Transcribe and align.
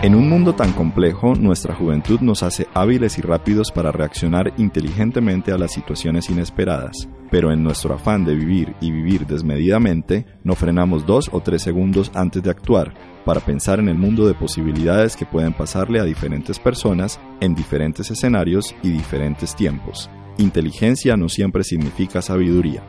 En 0.00 0.14
un 0.14 0.28
mundo 0.28 0.54
tan 0.54 0.72
complejo, 0.74 1.34
nuestra 1.34 1.74
juventud 1.74 2.20
nos 2.20 2.44
hace 2.44 2.68
hábiles 2.72 3.18
y 3.18 3.20
rápidos 3.20 3.72
para 3.72 3.90
reaccionar 3.90 4.52
inteligentemente 4.56 5.50
a 5.50 5.58
las 5.58 5.72
situaciones 5.72 6.30
inesperadas, 6.30 7.08
pero 7.32 7.50
en 7.50 7.64
nuestro 7.64 7.94
afán 7.94 8.24
de 8.24 8.36
vivir 8.36 8.76
y 8.80 8.92
vivir 8.92 9.26
desmedidamente, 9.26 10.24
no 10.44 10.54
frenamos 10.54 11.04
dos 11.04 11.28
o 11.32 11.40
tres 11.40 11.62
segundos 11.62 12.12
antes 12.14 12.44
de 12.44 12.50
actuar, 12.50 12.94
para 13.24 13.40
pensar 13.40 13.80
en 13.80 13.88
el 13.88 13.96
mundo 13.96 14.28
de 14.28 14.34
posibilidades 14.34 15.16
que 15.16 15.26
pueden 15.26 15.52
pasarle 15.52 15.98
a 15.98 16.04
diferentes 16.04 16.60
personas 16.60 17.18
en 17.40 17.56
diferentes 17.56 18.08
escenarios 18.08 18.76
y 18.84 18.90
diferentes 18.90 19.56
tiempos. 19.56 20.08
Inteligencia 20.36 21.16
no 21.16 21.28
siempre 21.28 21.64
significa 21.64 22.22
sabiduría. 22.22 22.84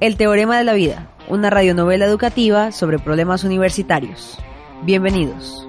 El 0.00 0.18
Teorema 0.18 0.58
de 0.58 0.64
la 0.64 0.74
Vida, 0.74 1.10
una 1.30 1.48
radionovela 1.48 2.04
educativa 2.04 2.72
sobre 2.72 2.98
problemas 2.98 3.42
universitarios. 3.42 4.38
Bienvenidos. 4.82 5.66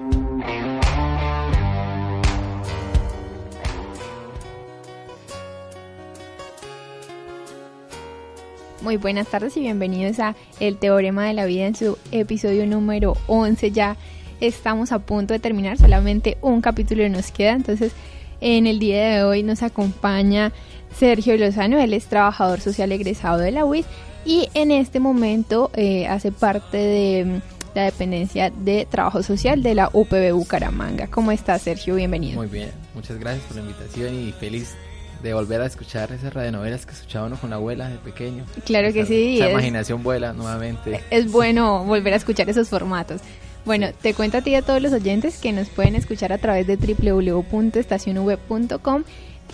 Muy 8.82 8.96
buenas 8.96 9.28
tardes 9.28 9.56
y 9.56 9.60
bienvenidos 9.60 10.18
a 10.18 10.34
El 10.58 10.76
Teorema 10.76 11.24
de 11.24 11.34
la 11.34 11.44
Vida 11.44 11.66
en 11.66 11.76
su 11.76 11.96
episodio 12.10 12.66
número 12.66 13.16
11. 13.28 13.70
Ya 13.70 13.96
estamos 14.40 14.90
a 14.90 14.98
punto 14.98 15.32
de 15.32 15.38
terminar, 15.38 15.78
solamente 15.78 16.36
un 16.42 16.60
capítulo 16.60 17.08
nos 17.08 17.30
queda, 17.30 17.52
entonces 17.52 17.92
en 18.40 18.66
el 18.66 18.80
día 18.80 19.08
de 19.08 19.22
hoy 19.22 19.44
nos 19.44 19.62
acompaña 19.62 20.52
Sergio 20.98 21.36
Lozano, 21.36 21.78
él 21.78 21.94
es 21.94 22.06
trabajador 22.06 22.60
social 22.60 22.90
egresado 22.90 23.38
de 23.38 23.52
la 23.52 23.64
UIS 23.64 23.86
y 24.24 24.48
en 24.52 24.72
este 24.72 24.98
momento 24.98 25.70
eh, 25.74 26.08
hace 26.08 26.32
parte 26.32 26.76
de 26.76 27.24
mm, 27.24 27.76
la 27.76 27.84
dependencia 27.84 28.50
de 28.50 28.84
trabajo 28.90 29.22
social 29.22 29.62
de 29.62 29.76
la 29.76 29.90
UPB 29.92 30.32
Bucaramanga. 30.32 31.06
¿Cómo 31.06 31.30
estás, 31.30 31.62
Sergio? 31.62 31.94
Bienvenido. 31.94 32.34
Muy 32.34 32.48
bien, 32.48 32.72
muchas 32.96 33.16
gracias 33.20 33.44
por 33.44 33.58
la 33.58 33.62
invitación 33.62 34.12
y 34.12 34.32
feliz 34.32 34.74
de 35.22 35.34
volver 35.34 35.60
a 35.60 35.66
escuchar 35.66 36.10
esas 36.12 36.32
radionovelas 36.34 36.86
que 36.86 36.92
escuchaba 36.92 37.26
uno 37.26 37.36
con 37.36 37.50
la 37.50 37.56
abuela 37.56 37.88
de 37.88 37.98
pequeño. 37.98 38.44
Claro 38.64 38.92
que 38.92 39.04
sí. 39.06 39.38
La 39.38 39.50
imaginación 39.50 40.02
vuela 40.02 40.32
nuevamente. 40.32 41.00
Es 41.10 41.30
bueno 41.30 41.84
volver 41.84 42.14
a 42.14 42.16
escuchar 42.16 42.50
esos 42.50 42.68
formatos. 42.68 43.20
Bueno, 43.64 43.90
te 44.00 44.14
cuento 44.14 44.38
a 44.38 44.42
ti 44.42 44.50
y 44.50 44.56
a 44.56 44.62
todos 44.62 44.82
los 44.82 44.92
oyentes 44.92 45.38
que 45.38 45.52
nos 45.52 45.68
pueden 45.68 45.94
escuchar 45.94 46.32
a 46.32 46.38
través 46.38 46.66
de 46.66 46.76
www.estacionweb.com 46.76 49.04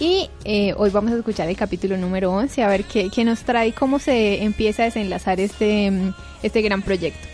y 0.00 0.30
eh, 0.44 0.74
hoy 0.76 0.90
vamos 0.90 1.12
a 1.12 1.16
escuchar 1.16 1.48
el 1.48 1.56
capítulo 1.56 1.96
número 1.96 2.30
11, 2.32 2.62
a 2.62 2.68
ver 2.68 2.84
qué, 2.84 3.10
qué 3.10 3.24
nos 3.24 3.40
trae, 3.40 3.72
cómo 3.72 3.98
se 3.98 4.44
empieza 4.44 4.82
a 4.82 4.84
desenlazar 4.86 5.40
este, 5.40 5.90
este 6.42 6.62
gran 6.62 6.82
proyecto. 6.82 7.26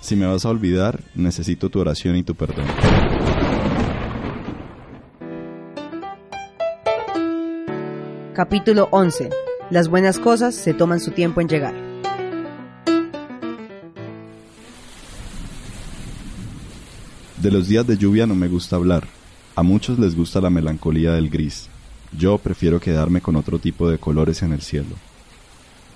Si 0.00 0.16
me 0.16 0.26
vas 0.26 0.44
a 0.44 0.50
olvidar, 0.50 1.00
necesito 1.14 1.70
tu 1.70 1.78
oración 1.80 2.16
y 2.16 2.24
tu 2.24 2.34
perdón. 2.34 2.66
Capítulo 8.38 8.86
11. 8.92 9.30
Las 9.68 9.88
buenas 9.88 10.20
cosas 10.20 10.54
se 10.54 10.72
toman 10.72 11.00
su 11.00 11.10
tiempo 11.10 11.40
en 11.40 11.48
llegar. 11.48 11.74
De 17.42 17.50
los 17.50 17.66
días 17.66 17.84
de 17.84 17.96
lluvia 17.96 18.28
no 18.28 18.36
me 18.36 18.46
gusta 18.46 18.76
hablar. 18.76 19.08
A 19.56 19.64
muchos 19.64 19.98
les 19.98 20.14
gusta 20.14 20.40
la 20.40 20.50
melancolía 20.50 21.14
del 21.14 21.30
gris. 21.30 21.68
Yo 22.16 22.38
prefiero 22.38 22.78
quedarme 22.78 23.20
con 23.20 23.34
otro 23.34 23.58
tipo 23.58 23.90
de 23.90 23.98
colores 23.98 24.40
en 24.44 24.52
el 24.52 24.62
cielo. 24.62 24.94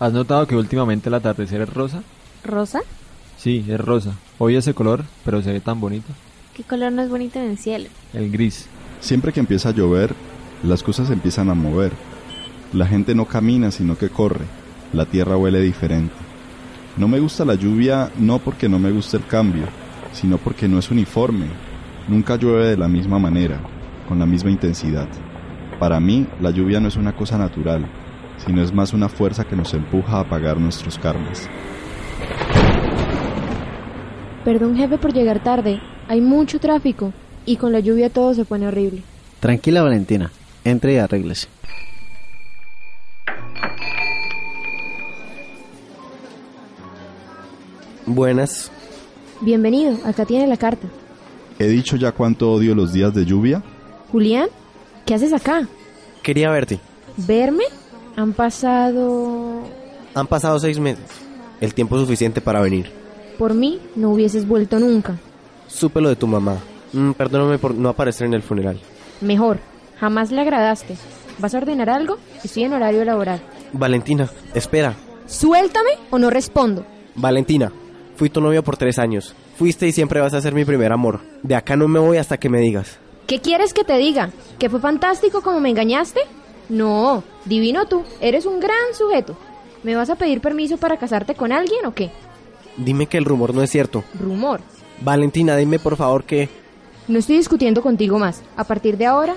¿Has 0.01 0.13
notado 0.13 0.49
que 0.49 0.57
últimamente 0.57 1.11
el 1.11 1.15
atardecer 1.15 1.61
es 1.61 1.73
rosa? 1.73 2.03
¿Rosa? 2.43 2.81
Sí, 3.39 3.65
es 3.69 3.81
rosa. 3.81 4.17
Hoy 4.39 4.57
ese 4.57 4.75
color, 4.75 5.05
pero 5.25 5.43
se 5.43 5.53
ve 5.53 5.61
tan 5.61 5.81
bonito. 5.81 6.13
¿Qué 6.57 6.65
color 6.65 6.91
no 6.91 7.03
es 7.03 7.09
bonito 7.09 7.39
en 7.39 7.53
el 7.53 7.59
cielo? 7.59 7.89
El 8.13 8.33
gris. 8.33 8.67
Siempre 8.99 9.33
que 9.33 9.39
empieza 9.39 9.69
a 9.69 9.73
llover, 9.73 10.13
las 10.65 10.83
cosas 10.83 11.09
empiezan 11.11 11.49
a 11.49 11.55
mover. 11.55 11.93
La 12.73 12.87
gente 12.87 13.15
no 13.15 13.27
camina, 13.27 13.71
sino 13.71 13.99
que 13.99 14.09
corre. 14.09 14.47
La 14.95 15.05
tierra 15.05 15.37
huele 15.37 15.61
diferente. 15.61 16.15
No 16.97 17.07
me 17.07 17.21
gusta 17.21 17.45
la 17.45 17.55
lluvia 17.55 18.11
no 18.19 18.39
porque 18.39 18.69
no 18.69 18.79
me 18.79 18.91
gusta 18.91 19.19
el 19.19 19.27
cambio, 19.27 19.65
sino 20.13 20.39
porque 20.39 20.69
no 20.69 20.79
es 20.79 20.91
uniforme. 20.91 21.47
Nunca 22.09 22.37
llueve 22.37 22.69
de 22.69 22.77
la 22.79 22.89
misma 22.89 23.19
manera, 23.19 23.61
con 24.09 24.19
la 24.19 24.27
misma 24.27 24.51
intensidad. 24.51 25.09
Para 25.79 26.01
mí, 26.01 26.27
la 26.41 26.51
lluvia 26.51 26.81
no 26.81 26.89
es 26.89 26.97
una 26.97 27.15
cosa 27.15 27.37
natural, 27.37 27.87
sino 28.39 28.63
es 28.63 28.73
más 28.73 28.93
una 28.93 29.09
fuerza 29.09 29.45
que 29.45 29.57
nos 29.57 29.75
empuja 29.75 30.17
a 30.17 30.21
apagar 30.21 30.59
nuestros 30.59 30.99
karmas. 30.99 31.49
Perdón 34.45 34.77
jefe 34.77 34.97
por 34.99 35.13
llegar 35.13 35.43
tarde, 35.43 35.81
hay 36.09 36.21
mucho 36.21 36.59
tráfico 36.59 37.13
y 37.45 37.57
con 37.57 37.73
la 37.73 37.81
lluvia 37.81 38.11
todo 38.11 38.35
se 38.35 38.45
pone 38.45 38.67
horrible. 38.67 39.03
Tranquila 39.41 39.83
Valentina, 39.83 40.31
entre 40.65 40.95
y 40.95 40.97
arréglese. 40.97 41.49
Buenas. 48.15 48.71
Bienvenido, 49.41 49.97
acá 50.05 50.27
tiene 50.27 50.47
la 50.47 50.57
carta. 50.57 50.87
¿He 51.59 51.67
dicho 51.67 51.97
ya 51.97 52.13
cuánto 52.13 52.53
odio 52.53 52.75
los 52.75 52.93
días 52.93 53.15
de 53.15 53.25
lluvia? 53.25 53.63
Julián, 54.11 54.49
¿qué 55.07 55.15
haces 55.15 55.33
acá? 55.33 55.67
Quería 56.23 56.51
verte. 56.51 56.79
¿Verme? 57.17 57.65
Han 58.17 58.35
pasado... 58.35 59.63
Han 60.15 60.27
pasado 60.27 60.59
seis 60.59 60.79
meses. 60.79 61.05
El 61.61 61.73
tiempo 61.73 61.99
suficiente 61.99 62.41
para 62.41 62.61
venir. 62.61 62.91
Por 63.39 63.55
mí, 63.55 63.81
no 63.97 64.11
hubieses 64.11 64.47
vuelto 64.47 64.79
nunca. 64.79 65.19
Supe 65.67 66.01
lo 66.01 66.11
de 66.11 66.17
tu 66.17 66.27
mamá. 66.27 66.59
Mm, 66.93 67.13
perdóname 67.13 67.59
por 67.59 67.75
no 67.75 67.89
aparecer 67.89 68.27
en 68.27 68.35
el 68.35 68.43
funeral. 68.43 68.79
Mejor, 69.23 69.59
jamás 69.99 70.31
le 70.31 70.43
agradaste. 70.43 70.97
¿Vas 71.39 71.55
a 71.55 71.59
ordenar 71.59 71.89
algo? 71.89 72.19
Estoy 72.45 72.65
en 72.65 72.75
horario 72.75 73.05
laboral. 73.05 73.41
Valentina, 73.73 74.29
espera. 74.53 74.95
Suéltame 75.27 75.91
o 76.11 76.19
no 76.19 76.29
respondo. 76.29 76.85
Valentina, 77.15 77.73
fui 78.23 78.31
tu 78.31 78.41
novia 78.41 78.63
por 78.63 78.77
tres 78.77 79.01
años. 79.01 79.35
Fuiste 79.57 79.89
y 79.89 79.91
siempre 79.91 80.21
vas 80.21 80.33
a 80.33 80.41
ser 80.41 80.55
mi 80.55 80.65
primer 80.65 80.93
amor. 80.93 81.19
De 81.43 81.57
acá 81.57 81.75
no 81.75 81.89
me 81.89 81.99
voy 81.99 82.19
hasta 82.19 82.39
que 82.39 82.49
me 82.49 82.61
digas. 82.61 83.01
¿Qué 83.27 83.41
quieres 83.41 83.75
que 83.75 83.83
te 83.83 83.99
diga? 83.99 84.31
¿Que 84.61 84.71
fue 84.71 84.79
fantástico 84.79 85.43
como 85.43 85.59
me 85.59 85.71
engañaste? 85.71 86.21
No, 86.69 87.25
divino 87.47 87.87
tú, 87.87 88.05
eres 88.21 88.47
un 88.47 88.61
gran 88.61 88.95
sujeto. 88.97 89.37
¿Me 89.83 89.97
vas 89.97 90.09
a 90.09 90.15
pedir 90.15 90.41
permiso 90.41 90.77
para 90.77 90.99
casarte 90.99 91.35
con 91.35 91.51
alguien 91.51 91.85
o 91.85 91.97
qué? 91.97 92.13
Dime 92.77 93.07
que 93.07 93.19
el 93.19 93.25
rumor 93.25 93.53
no 93.57 93.61
es 93.61 93.71
cierto. 93.71 94.05
Rumor. 94.21 94.61
Valentina, 95.01 95.57
dime 95.57 95.81
por 95.81 95.97
favor 95.97 96.23
que... 96.23 96.49
No 97.09 97.19
estoy 97.19 97.39
discutiendo 97.39 97.83
contigo 97.83 98.21
más. 98.21 98.45
A 98.57 98.63
partir 98.63 98.99
de 98.99 99.07
ahora, 99.07 99.35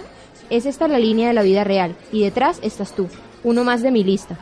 es 0.52 0.67
esta 0.67 0.88
la 0.88 1.00
línea 1.00 1.29
de 1.29 1.34
la 1.34 1.41
vida 1.41 1.63
real. 1.63 1.96
Y 2.12 2.22
detrás 2.22 2.59
estás 2.62 2.94
tú, 2.94 3.07
uno 3.44 3.63
más 3.63 3.81
de 3.81 3.90
mi 3.90 4.03
lista. 4.03 4.38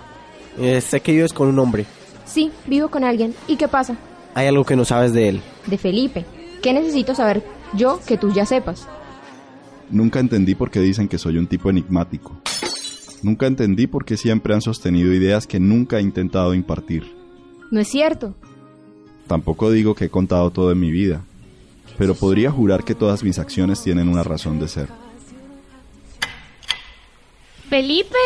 Eh, 0.60 0.82
sé 0.82 1.00
que 1.00 1.14
vives 1.14 1.32
con 1.32 1.48
un 1.48 1.60
hombre. 1.60 1.86
Sí, 2.26 2.52
vivo 2.68 2.90
con 2.90 3.06
alguien. 3.06 3.34
¿Y 3.48 3.56
qué 3.56 3.70
pasa? 3.70 3.96
Hay 4.36 4.48
algo 4.48 4.66
que 4.66 4.76
no 4.76 4.86
sabes 4.86 5.14
de 5.14 5.30
él. 5.30 5.42
De 5.68 5.78
Felipe. 5.78 6.26
¿Qué 6.62 6.74
necesito 6.74 7.14
saber 7.16 7.44
yo 7.76 8.00
que 8.06 8.18
tú 8.18 8.34
ya 8.34 8.46
sepas? 8.46 8.88
Nunca 9.90 10.20
entendí 10.20 10.56
por 10.56 10.72
qué 10.72 10.80
dicen 10.80 11.08
que 11.08 11.18
soy 11.18 11.38
un 11.38 11.48
tipo 11.48 11.70
enigmático. 11.70 12.32
Nunca 13.22 13.48
entendí 13.48 13.88
por 13.88 14.06
qué 14.06 14.18
siempre 14.18 14.54
han 14.54 14.62
sostenido 14.62 15.14
ideas 15.14 15.48
que 15.48 15.60
nunca 15.60 16.00
he 16.00 16.02
intentado 16.02 16.54
impartir. 16.54 17.12
No 17.72 17.80
es 17.80 17.88
cierto. 17.88 18.34
Tampoco 19.28 19.72
digo 19.72 19.96
que 19.96 20.06
he 20.06 20.10
contado 20.10 20.50
todo 20.52 20.72
en 20.72 20.80
mi 20.80 20.92
vida, 20.92 21.22
pero 21.98 22.16
podría 22.16 22.52
jurar 22.52 22.84
que 22.84 22.96
todas 22.96 23.24
mis 23.24 23.40
acciones 23.40 23.82
tienen 23.82 24.10
una 24.10 24.24
razón 24.24 24.60
de 24.60 24.68
ser. 24.68 24.88
Felipe, 27.70 28.18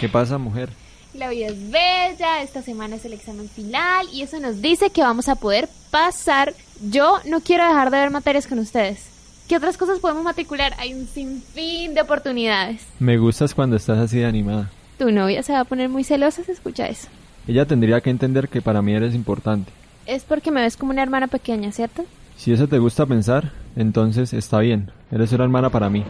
¿Qué 0.00 0.08
pasa, 0.08 0.36
mujer? 0.38 0.70
La 1.16 1.28
vida 1.30 1.46
es 1.46 1.70
bella, 1.70 2.42
esta 2.42 2.62
semana 2.62 2.96
es 2.96 3.04
el 3.04 3.12
examen 3.12 3.48
final 3.48 4.06
y 4.12 4.22
eso 4.22 4.38
nos 4.40 4.60
dice 4.60 4.90
que 4.90 5.02
vamos 5.02 5.28
a 5.28 5.36
poder 5.36 5.68
pasar. 5.90 6.54
Yo 6.90 7.18
no 7.26 7.40
quiero 7.40 7.66
dejar 7.66 7.90
de 7.90 7.98
ver 7.98 8.10
materias 8.10 8.46
con 8.46 8.58
ustedes. 8.58 9.08
¿Qué 9.48 9.56
otras 9.56 9.76
cosas 9.76 9.98
podemos 10.00 10.24
matricular? 10.24 10.74
Hay 10.78 10.92
un 10.92 11.06
sinfín 11.06 11.94
de 11.94 12.00
oportunidades. 12.00 12.82
Me 12.98 13.16
gustas 13.16 13.54
cuando 13.54 13.76
estás 13.76 13.98
así 13.98 14.18
de 14.18 14.26
animada. 14.26 14.70
Tu 14.98 15.10
novia 15.10 15.42
se 15.42 15.52
va 15.52 15.60
a 15.60 15.64
poner 15.64 15.88
muy 15.88 16.04
celosa 16.04 16.42
si 16.42 16.52
escucha 16.52 16.86
eso. 16.88 17.08
Ella 17.46 17.64
tendría 17.64 18.00
que 18.00 18.10
entender 18.10 18.48
que 18.48 18.60
para 18.60 18.82
mí 18.82 18.92
eres 18.92 19.14
importante. 19.14 19.70
Es 20.04 20.24
porque 20.24 20.50
me 20.50 20.62
ves 20.62 20.76
como 20.76 20.90
una 20.92 21.02
hermana 21.02 21.28
pequeña, 21.28 21.70
¿cierto? 21.72 22.04
Si 22.36 22.52
eso 22.52 22.68
te 22.68 22.78
gusta 22.78 23.06
pensar, 23.06 23.52
entonces 23.76 24.32
está 24.32 24.58
bien. 24.58 24.90
Eres 25.10 25.32
una 25.32 25.44
hermana 25.44 25.70
para 25.70 25.88
mí. 25.88 26.04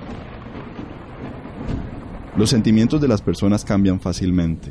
Los 2.37 2.51
sentimientos 2.51 3.01
de 3.01 3.09
las 3.09 3.23
personas 3.23 3.65
cambian 3.65 4.01
fácilmente. 4.01 4.71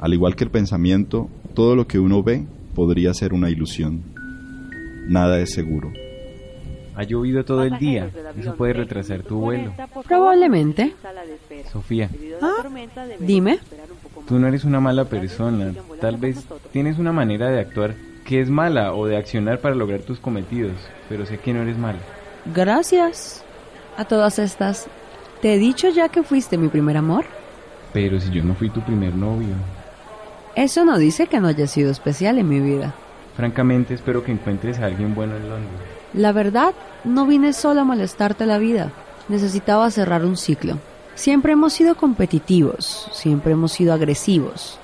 Al 0.00 0.14
igual 0.14 0.34
que 0.36 0.44
el 0.44 0.50
pensamiento, 0.50 1.28
todo 1.54 1.76
lo 1.76 1.86
que 1.86 1.98
uno 1.98 2.22
ve 2.22 2.44
podría 2.74 3.12
ser 3.14 3.32
una 3.32 3.50
ilusión. 3.50 4.02
Nada 5.08 5.38
es 5.40 5.52
seguro. 5.52 5.92
Ha 6.96 7.02
llovido 7.04 7.44
todo 7.44 7.64
el 7.64 7.78
día. 7.78 8.10
Eso 8.38 8.54
puede 8.54 8.72
retrasar 8.74 9.22
tu 9.22 9.38
vuelo. 9.40 9.72
Probablemente. 10.06 10.94
Sofía, 11.72 12.10
Ah, 12.42 12.64
dime. 13.20 13.58
tú 14.26 14.38
no 14.38 14.46
eres 14.48 14.64
una 14.64 14.80
mala 14.80 15.04
persona. 15.04 15.72
Tal 16.00 16.16
vez 16.16 16.44
tienes 16.72 16.98
una 16.98 17.12
manera 17.12 17.48
de 17.48 17.60
actuar 17.60 17.94
que 18.24 18.40
es 18.40 18.50
mala 18.50 18.94
o 18.94 19.06
de 19.06 19.16
accionar 19.16 19.60
para 19.60 19.74
lograr 19.74 20.00
tus 20.00 20.18
cometidos, 20.18 20.72
pero 21.08 21.26
sé 21.26 21.38
que 21.38 21.52
no 21.52 21.62
eres 21.62 21.76
mala. 21.78 21.98
Gracias. 22.54 23.44
A 23.96 24.04
todas 24.04 24.38
estas, 24.38 24.86
¿te 25.42 25.54
he 25.54 25.58
dicho 25.58 25.88
ya 25.90 26.08
que 26.08 26.22
fuiste 26.22 26.56
mi 26.58 26.68
primer 26.68 26.96
amor? 26.96 27.24
Pero 27.92 28.20
si 28.20 28.30
yo 28.30 28.42
no 28.44 28.54
fui 28.54 28.70
tu 28.70 28.80
primer 28.80 29.14
novio. 29.14 29.54
Eso 30.56 30.84
no 30.84 30.98
dice 30.98 31.26
que 31.26 31.40
no 31.40 31.48
haya 31.48 31.66
sido 31.66 31.90
especial 31.90 32.38
en 32.38 32.48
mi 32.48 32.60
vida. 32.60 32.94
Francamente 33.36 33.94
espero 33.94 34.24
que 34.24 34.32
encuentres 34.32 34.78
a 34.80 34.86
alguien 34.86 35.14
bueno 35.14 35.36
en 35.36 35.48
Londres. 35.48 35.80
La 36.12 36.32
verdad, 36.32 36.74
no 37.04 37.26
vine 37.26 37.52
solo 37.52 37.82
a 37.82 37.84
molestarte 37.84 38.46
la 38.46 38.58
vida. 38.58 38.92
Necesitaba 39.28 39.90
cerrar 39.90 40.24
un 40.24 40.36
ciclo. 40.36 40.78
Siempre 41.14 41.52
hemos 41.52 41.72
sido 41.72 41.94
competitivos, 41.96 43.08
siempre 43.12 43.52
hemos 43.52 43.72
sido 43.72 43.92
agresivos. 43.92 44.78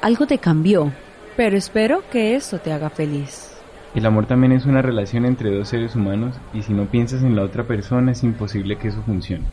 Algo 0.00 0.26
te 0.26 0.38
cambió, 0.38 0.92
pero 1.36 1.56
espero 1.56 2.02
que 2.10 2.34
eso 2.34 2.58
te 2.58 2.72
haga 2.72 2.90
feliz. 2.90 3.52
El 3.94 4.06
amor 4.06 4.26
también 4.26 4.52
es 4.52 4.66
una 4.66 4.82
relación 4.82 5.24
entre 5.24 5.54
dos 5.56 5.68
seres 5.68 5.94
humanos 5.94 6.34
y 6.52 6.62
si 6.62 6.72
no 6.72 6.86
piensas 6.86 7.22
en 7.22 7.36
la 7.36 7.42
otra 7.42 7.64
persona 7.64 8.12
es 8.12 8.22
imposible 8.22 8.78
que 8.78 8.88
eso 8.88 9.02
funcione. 9.02 9.44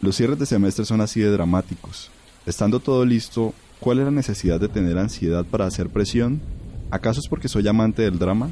Los 0.00 0.16
cierres 0.16 0.38
de 0.38 0.46
semestre 0.46 0.84
son 0.84 1.00
así 1.00 1.20
de 1.20 1.30
dramáticos. 1.30 2.10
Estando 2.44 2.80
todo 2.80 3.04
listo, 3.04 3.54
¿cuál 3.82 3.98
es 3.98 4.04
la 4.04 4.12
necesidad 4.12 4.60
de 4.60 4.68
tener 4.68 4.96
ansiedad 4.96 5.44
para 5.44 5.66
hacer 5.66 5.88
presión? 5.88 6.40
¿Acaso 6.90 7.18
es 7.20 7.28
porque 7.28 7.48
soy 7.48 7.66
amante 7.66 8.02
del 8.02 8.18
drama? 8.18 8.48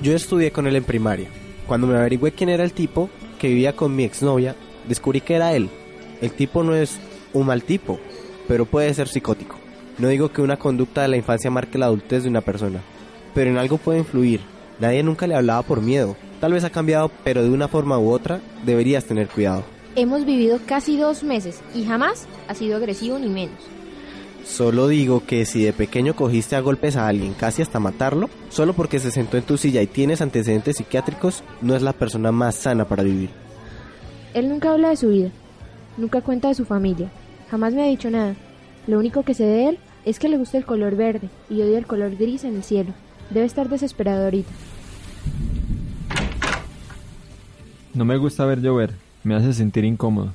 Yo 0.00 0.14
estudié 0.14 0.52
con 0.52 0.66
él 0.68 0.76
en 0.76 0.84
primaria. 0.84 1.28
Cuando 1.66 1.88
me 1.88 1.96
averigüé 1.96 2.30
quién 2.30 2.50
era 2.50 2.62
el 2.62 2.72
tipo 2.72 3.10
que 3.38 3.48
vivía 3.48 3.74
con 3.74 3.96
mi 3.96 4.04
exnovia, 4.04 4.54
descubrí 4.88 5.20
que 5.20 5.34
era 5.34 5.54
él. 5.54 5.68
El 6.20 6.30
tipo 6.30 6.62
no 6.62 6.74
es 6.76 6.98
un 7.32 7.46
mal 7.46 7.64
tipo, 7.64 7.98
pero 8.46 8.64
puede 8.64 8.94
ser 8.94 9.08
psicótico. 9.08 9.56
No 9.98 10.08
digo 10.08 10.30
que 10.30 10.42
una 10.42 10.56
conducta 10.56 11.02
de 11.02 11.08
la 11.08 11.16
infancia 11.16 11.50
marque 11.50 11.78
la 11.78 11.86
adultez 11.86 12.22
de 12.22 12.28
una 12.28 12.42
persona, 12.42 12.80
pero 13.34 13.50
en 13.50 13.58
algo 13.58 13.78
puede 13.78 13.98
influir. 13.98 14.40
Nadie 14.78 15.02
nunca 15.02 15.26
le 15.26 15.34
hablaba 15.34 15.62
por 15.62 15.82
miedo. 15.82 16.16
Tal 16.40 16.52
vez 16.52 16.62
ha 16.62 16.70
cambiado, 16.70 17.10
pero 17.24 17.42
de 17.42 17.50
una 17.50 17.66
forma 17.66 17.98
u 17.98 18.10
otra 18.10 18.40
deberías 18.64 19.04
tener 19.04 19.28
cuidado. 19.28 19.73
Hemos 19.96 20.24
vivido 20.24 20.58
casi 20.66 20.96
dos 20.96 21.22
meses 21.22 21.60
y 21.72 21.84
jamás 21.84 22.26
ha 22.48 22.54
sido 22.54 22.76
agresivo 22.76 23.16
ni 23.20 23.28
menos. 23.28 23.60
Solo 24.44 24.88
digo 24.88 25.22
que 25.24 25.46
si 25.46 25.62
de 25.62 25.72
pequeño 25.72 26.16
cogiste 26.16 26.56
a 26.56 26.60
golpes 26.60 26.96
a 26.96 27.06
alguien 27.06 27.32
casi 27.32 27.62
hasta 27.62 27.78
matarlo, 27.78 28.28
solo 28.50 28.72
porque 28.74 28.98
se 28.98 29.12
sentó 29.12 29.36
en 29.36 29.44
tu 29.44 29.56
silla 29.56 29.82
y 29.82 29.86
tienes 29.86 30.20
antecedentes 30.20 30.78
psiquiátricos, 30.78 31.44
no 31.62 31.76
es 31.76 31.82
la 31.82 31.92
persona 31.92 32.32
más 32.32 32.56
sana 32.56 32.86
para 32.86 33.04
vivir. 33.04 33.30
Él 34.34 34.48
nunca 34.48 34.72
habla 34.72 34.88
de 34.88 34.96
su 34.96 35.10
vida, 35.10 35.30
nunca 35.96 36.22
cuenta 36.22 36.48
de 36.48 36.56
su 36.56 36.64
familia, 36.64 37.10
jamás 37.48 37.72
me 37.72 37.84
ha 37.84 37.86
dicho 37.86 38.10
nada. 38.10 38.34
Lo 38.88 38.98
único 38.98 39.22
que 39.22 39.34
sé 39.34 39.44
de 39.44 39.68
él 39.68 39.78
es 40.04 40.18
que 40.18 40.28
le 40.28 40.38
gusta 40.38 40.58
el 40.58 40.66
color 40.66 40.96
verde 40.96 41.30
y 41.48 41.62
odia 41.62 41.78
el 41.78 41.86
color 41.86 42.16
gris 42.16 42.42
en 42.42 42.56
el 42.56 42.64
cielo. 42.64 42.92
Debe 43.30 43.46
estar 43.46 43.68
desesperado 43.68 44.24
ahorita. 44.24 44.50
No 47.94 48.04
me 48.04 48.16
gusta 48.16 48.44
ver 48.44 48.60
llover, 48.60 49.03
me 49.24 49.34
hace 49.34 49.52
sentir 49.52 49.84
incómodo. 49.84 50.32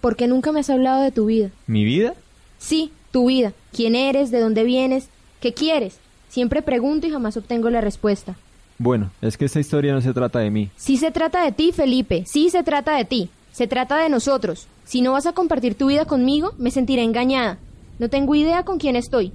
¿Por 0.00 0.16
qué 0.16 0.28
nunca 0.28 0.52
me 0.52 0.60
has 0.60 0.70
hablado 0.70 1.02
de 1.02 1.10
tu 1.10 1.26
vida? 1.26 1.50
¿Mi 1.66 1.84
vida? 1.84 2.14
Sí, 2.58 2.92
tu 3.10 3.26
vida. 3.26 3.52
¿Quién 3.72 3.94
eres? 3.94 4.30
¿De 4.30 4.40
dónde 4.40 4.64
vienes? 4.64 5.08
¿Qué 5.40 5.52
quieres? 5.52 5.98
Siempre 6.28 6.62
pregunto 6.62 7.06
y 7.06 7.10
jamás 7.10 7.36
obtengo 7.36 7.68
la 7.70 7.80
respuesta. 7.80 8.36
Bueno, 8.78 9.10
es 9.20 9.36
que 9.36 9.44
esta 9.44 9.60
historia 9.60 9.92
no 9.92 10.00
se 10.00 10.12
trata 10.12 10.38
de 10.38 10.50
mí. 10.50 10.70
Sí 10.76 10.98
se 10.98 11.10
trata 11.10 11.44
de 11.44 11.52
ti, 11.52 11.72
Felipe. 11.72 12.24
Sí 12.26 12.48
se 12.50 12.62
trata 12.62 12.96
de 12.96 13.04
ti. 13.04 13.30
Se 13.52 13.66
trata 13.66 13.98
de 13.98 14.08
nosotros. 14.08 14.68
Si 14.84 15.02
no 15.02 15.12
vas 15.12 15.26
a 15.26 15.32
compartir 15.32 15.74
tu 15.74 15.88
vida 15.88 16.04
conmigo, 16.04 16.52
me 16.58 16.70
sentiré 16.70 17.02
engañada. 17.02 17.58
No 17.98 18.08
tengo 18.08 18.36
idea 18.36 18.64
con 18.64 18.78
quién 18.78 18.94
estoy. 18.94 19.32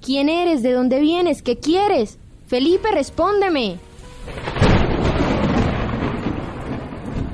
¿Quién 0.00 0.30
eres? 0.30 0.62
¿De 0.62 0.72
dónde 0.72 1.00
vienes? 1.00 1.42
¿Qué 1.42 1.58
quieres? 1.58 2.18
Felipe, 2.46 2.90
respóndeme. 2.90 3.76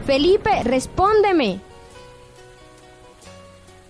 Felipe, 0.02 0.62
respóndeme. 0.64 1.60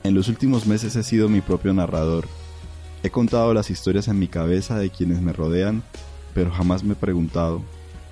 En 0.05 0.15
los 0.15 0.29
últimos 0.29 0.67
meses 0.67 0.97
he 0.97 1.03
sido 1.03 1.29
mi 1.29 1.41
propio 1.41 1.73
narrador. 1.73 2.27
He 3.03 3.11
contado 3.11 3.53
las 3.55 3.71
historias 3.71 4.09
en 4.09 4.19
mi 4.19 4.29
cabeza 4.29 4.79
de 4.79 4.91
quienes 4.91 5.21
me 5.21 5.33
rodean, 5.33 5.83
pero 6.35 6.51
jamás 6.51 6.83
me 6.85 6.93
he 6.93 6.97
preguntado, 6.97 7.63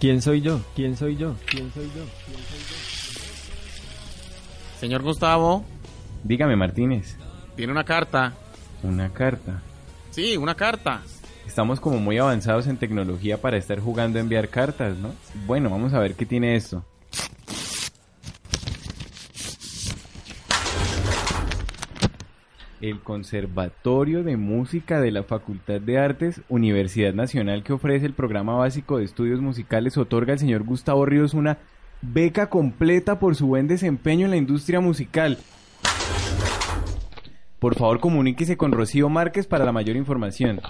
¿Quién 0.00 0.22
soy 0.22 0.40
yo? 0.40 0.60
¿Quién 0.74 0.96
soy 0.96 1.16
yo? 1.16 1.34
¿Quién 1.46 1.70
soy 1.74 1.84
yo? 1.88 2.04
¿Quién 2.26 2.38
soy 2.48 2.58
yo? 2.58 2.76
Señor 4.80 5.02
Gustavo, 5.02 5.64
Dígame, 6.24 6.56
Martínez, 6.56 7.16
tiene 7.56 7.72
una 7.72 7.84
carta. 7.84 8.32
una 8.82 9.12
carta. 9.12 9.62
Sí, 10.10 10.36
una 10.36 10.54
carta. 10.54 11.02
Estamos 11.46 11.80
como 11.80 11.98
muy 11.98 12.18
avanzados 12.18 12.66
en 12.66 12.76
tecnología 12.78 13.40
para 13.40 13.56
estar 13.58 13.78
jugando 13.80 14.18
a 14.18 14.22
enviar 14.22 14.48
cartas, 14.48 14.96
¿no? 14.96 15.12
Bueno, 15.46 15.68
vamos 15.70 15.92
a 15.92 15.98
ver 15.98 16.14
qué 16.14 16.24
tiene 16.24 16.56
esto. 16.56 16.82
El 22.80 23.00
Conservatorio 23.00 24.22
de 24.22 24.36
Música 24.36 25.00
de 25.00 25.10
la 25.10 25.22
Facultad 25.22 25.80
de 25.80 25.98
Artes, 25.98 26.40
Universidad 26.48 27.14
Nacional 27.14 27.62
que 27.62 27.72
ofrece 27.72 28.06
el 28.06 28.14
programa 28.14 28.54
básico 28.54 28.98
de 28.98 29.04
estudios 29.04 29.40
musicales, 29.40 29.98
otorga 29.98 30.32
al 30.32 30.38
señor 30.38 30.64
Gustavo 30.64 31.04
Ríos 31.04 31.34
una 31.34 31.58
beca 32.02 32.48
completa 32.48 33.18
por 33.18 33.36
su 33.36 33.46
buen 33.46 33.68
desempeño 33.68 34.24
en 34.24 34.30
la 34.30 34.36
industria 34.36 34.80
musical. 34.80 35.38
Por 37.58 37.74
favor, 37.74 38.00
comuníquese 38.00 38.56
con 38.56 38.72
Rocío 38.72 39.08
Márquez 39.10 39.46
para 39.46 39.66
la 39.66 39.72
mayor 39.72 39.96
información. 39.96 40.60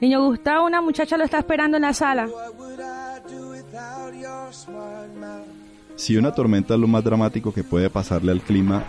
Niño 0.00 0.24
Gustavo, 0.24 0.66
una 0.66 0.80
muchacha 0.80 1.16
lo 1.18 1.24
está 1.24 1.38
esperando 1.38 1.76
en 1.76 1.82
la 1.82 1.92
sala. 1.92 2.26
Si 5.96 6.16
una 6.16 6.32
tormenta 6.32 6.74
es 6.74 6.80
lo 6.80 6.86
más 6.86 7.04
dramático 7.04 7.52
que 7.52 7.64
puede 7.64 7.90
pasarle 7.90 8.32
al 8.32 8.40
clima, 8.40 8.84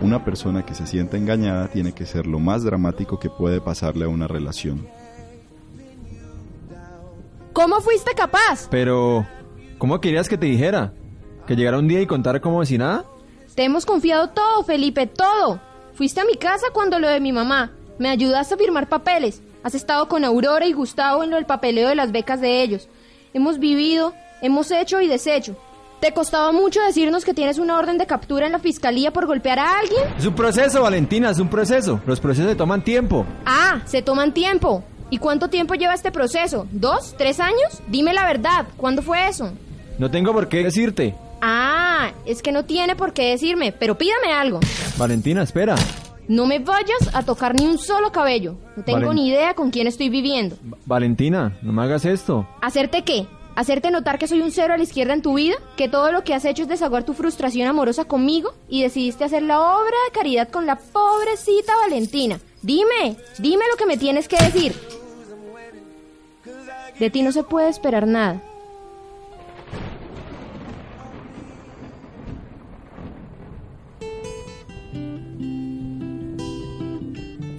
una 0.00 0.24
persona 0.24 0.64
que 0.64 0.74
se 0.74 0.86
sienta 0.86 1.16
engañada 1.16 1.68
tiene 1.68 1.92
que 1.92 2.06
ser 2.06 2.26
lo 2.26 2.38
más 2.38 2.64
dramático 2.64 3.18
que 3.18 3.30
puede 3.30 3.60
pasarle 3.60 4.06
a 4.06 4.08
una 4.08 4.26
relación. 4.26 4.88
¿Cómo 7.52 7.80
fuiste 7.80 8.14
capaz? 8.14 8.68
Pero, 8.70 9.26
¿cómo 9.78 10.00
querías 10.00 10.28
que 10.28 10.38
te 10.38 10.46
dijera? 10.46 10.92
¿Que 11.46 11.56
llegara 11.56 11.78
un 11.78 11.88
día 11.88 12.00
y 12.00 12.06
contara 12.06 12.40
como 12.40 12.64
si 12.64 12.78
nada? 12.78 13.04
Te 13.54 13.64
hemos 13.64 13.84
confiado 13.84 14.30
todo, 14.30 14.62
Felipe, 14.64 15.06
todo. 15.06 15.60
Fuiste 15.94 16.20
a 16.20 16.24
mi 16.24 16.36
casa 16.36 16.68
cuando 16.72 16.98
lo 16.98 17.08
de 17.08 17.20
mi 17.20 17.32
mamá. 17.32 17.72
Me 17.98 18.08
ayudaste 18.08 18.54
a 18.54 18.56
firmar 18.56 18.88
papeles. 18.88 19.42
Has 19.62 19.74
estado 19.74 20.08
con 20.08 20.24
Aurora 20.24 20.66
y 20.66 20.72
Gustavo 20.72 21.22
en 21.22 21.30
lo 21.30 21.36
del 21.36 21.44
papeleo 21.44 21.88
de 21.88 21.94
las 21.94 22.12
becas 22.12 22.40
de 22.40 22.62
ellos. 22.62 22.88
Hemos 23.32 23.58
vivido, 23.58 24.12
hemos 24.42 24.70
hecho 24.70 25.00
y 25.00 25.06
deshecho. 25.06 25.56
¿Te 26.00 26.12
costaba 26.12 26.50
mucho 26.50 26.80
decirnos 26.80 27.24
que 27.24 27.34
tienes 27.34 27.58
una 27.58 27.78
orden 27.78 27.98
de 27.98 28.06
captura 28.06 28.46
en 28.46 28.52
la 28.52 28.58
fiscalía 28.58 29.12
por 29.12 29.26
golpear 29.26 29.58
a 29.58 29.78
alguien? 29.78 30.02
Es 30.18 30.24
un 30.26 30.34
proceso, 30.34 30.82
Valentina, 30.82 31.30
es 31.30 31.38
un 31.38 31.48
proceso. 31.48 32.00
Los 32.06 32.20
procesos 32.20 32.50
se 32.50 32.56
toman 32.56 32.82
tiempo. 32.82 33.26
Ah, 33.44 33.82
se 33.84 34.00
toman 34.02 34.32
tiempo. 34.32 34.82
¿Y 35.10 35.18
cuánto 35.18 35.48
tiempo 35.48 35.74
lleva 35.74 35.94
este 35.94 36.10
proceso? 36.10 36.66
¿Dos? 36.70 37.14
¿Tres 37.18 37.38
años? 37.38 37.82
Dime 37.88 38.14
la 38.14 38.24
verdad. 38.24 38.66
¿Cuándo 38.76 39.02
fue 39.02 39.28
eso? 39.28 39.52
No 39.98 40.10
tengo 40.10 40.32
por 40.32 40.48
qué 40.48 40.64
decirte. 40.64 41.14
Ah, 41.42 42.12
es 42.24 42.42
que 42.42 42.52
no 42.52 42.64
tiene 42.64 42.96
por 42.96 43.12
qué 43.12 43.30
decirme, 43.30 43.72
pero 43.72 43.96
pídame 43.96 44.32
algo. 44.32 44.60
Valentina, 44.96 45.42
espera. 45.42 45.74
No 46.30 46.46
me 46.46 46.60
vayas 46.60 47.12
a 47.12 47.24
tocar 47.24 47.56
ni 47.56 47.66
un 47.66 47.76
solo 47.76 48.12
cabello. 48.12 48.54
No 48.76 48.84
tengo 48.84 49.00
Valen- 49.08 49.14
ni 49.14 49.28
idea 49.28 49.54
con 49.54 49.70
quién 49.72 49.88
estoy 49.88 50.08
viviendo. 50.10 50.54
Va- 50.72 50.78
Valentina, 50.86 51.58
no 51.60 51.72
me 51.72 51.82
hagas 51.82 52.04
esto. 52.04 52.46
¿Hacerte 52.62 53.02
qué? 53.02 53.26
¿Hacerte 53.56 53.90
notar 53.90 54.16
que 54.16 54.28
soy 54.28 54.40
un 54.40 54.52
cero 54.52 54.74
a 54.74 54.76
la 54.76 54.84
izquierda 54.84 55.12
en 55.12 55.22
tu 55.22 55.34
vida? 55.34 55.56
¿Que 55.76 55.88
todo 55.88 56.12
lo 56.12 56.22
que 56.22 56.32
has 56.32 56.44
hecho 56.44 56.62
es 56.62 56.68
desahogar 56.68 57.02
tu 57.02 57.14
frustración 57.14 57.66
amorosa 57.66 58.04
conmigo? 58.04 58.52
¿Y 58.68 58.82
decidiste 58.82 59.24
hacer 59.24 59.42
la 59.42 59.60
obra 59.60 59.96
de 60.06 60.12
caridad 60.14 60.48
con 60.50 60.66
la 60.66 60.76
pobrecita 60.76 61.72
Valentina? 61.82 62.38
Dime, 62.62 63.16
dime 63.38 63.64
lo 63.68 63.76
que 63.76 63.86
me 63.86 63.96
tienes 63.98 64.28
que 64.28 64.36
decir. 64.36 64.72
De 66.98 67.10
ti 67.10 67.22
no 67.22 67.32
se 67.32 67.42
puede 67.42 67.68
esperar 67.70 68.06
nada. 68.06 68.40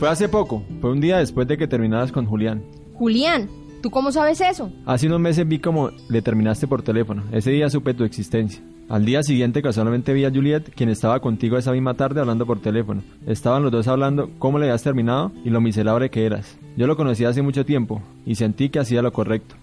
Fue 0.01 0.10
hace 0.10 0.27
poco, 0.27 0.63
fue 0.81 0.89
un 0.89 1.00
día 1.00 1.20
después 1.20 1.48
de 1.48 1.60
que 1.60 1.67
terminaras 1.67 2.12
con 2.12 2.25
Julián. 2.25 2.63
Julián, 2.96 3.48
¿tú 3.84 3.91
cómo 3.91 4.12
sabes 4.12 4.41
eso? 4.41 4.72
Hace 4.84 5.05
unos 5.05 5.20
meses 5.20 5.48
vi 5.48 5.60
como 5.60 5.91
le 6.10 6.24
terminaste 6.24 6.65
por 6.65 6.81
teléfono. 6.81 7.24
Ese 7.31 7.51
día 7.51 7.70
supe 7.70 7.93
tu 7.93 8.03
existencia. 8.03 8.63
Al 8.89 9.05
día 9.05 9.22
siguiente 9.22 9.62
casualmente 9.62 10.13
vi 10.13 10.25
a 10.25 10.31
Juliet, 10.31 10.74
quien 10.74 10.89
estaba 10.89 11.20
contigo 11.20 11.55
esa 11.55 11.72
misma 11.72 11.93
tarde 11.93 12.20
hablando 12.20 12.48
por 12.48 12.60
teléfono. 12.60 13.03
Estaban 13.27 13.62
los 13.62 13.72
dos 13.72 13.88
hablando 13.88 14.31
cómo 14.39 14.58
le 14.58 14.65
habías 14.65 14.81
terminado 14.81 15.31
y 15.46 15.51
lo 15.51 15.62
miserable 15.62 16.10
que 16.10 16.25
eras. 16.25 16.58
Yo 16.75 16.88
lo 16.88 16.98
conocí 16.98 17.24
hace 17.24 17.43
mucho 17.43 17.63
tiempo 17.63 18.01
y 18.25 18.34
sentí 18.34 18.70
que 18.70 18.79
hacía 18.79 19.03
lo 19.03 19.13
correcto. 19.13 19.53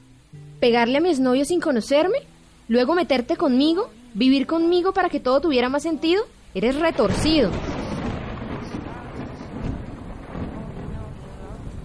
¿Pegarle 0.60 0.98
a 0.98 1.00
mi 1.00 1.08
exnovio 1.08 1.46
sin 1.46 1.58
conocerme? 1.58 2.18
¿Luego 2.68 2.94
meterte 2.94 3.36
conmigo? 3.36 3.90
¿Vivir 4.14 4.46
conmigo 4.46 4.92
para 4.92 5.08
que 5.08 5.18
todo 5.18 5.40
tuviera 5.40 5.68
más 5.68 5.82
sentido? 5.82 6.22
Eres 6.54 6.76
retorcido. 6.78 7.50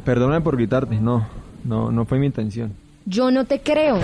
Perdóname 0.05 0.41
por 0.41 0.57
gritarte, 0.57 1.00
no, 1.00 1.25
no, 1.63 1.91
no 1.91 2.05
fue 2.05 2.19
mi 2.19 2.25
intención. 2.25 2.74
Yo 3.05 3.31
no 3.31 3.45
te 3.45 3.62
creo. 3.62 3.98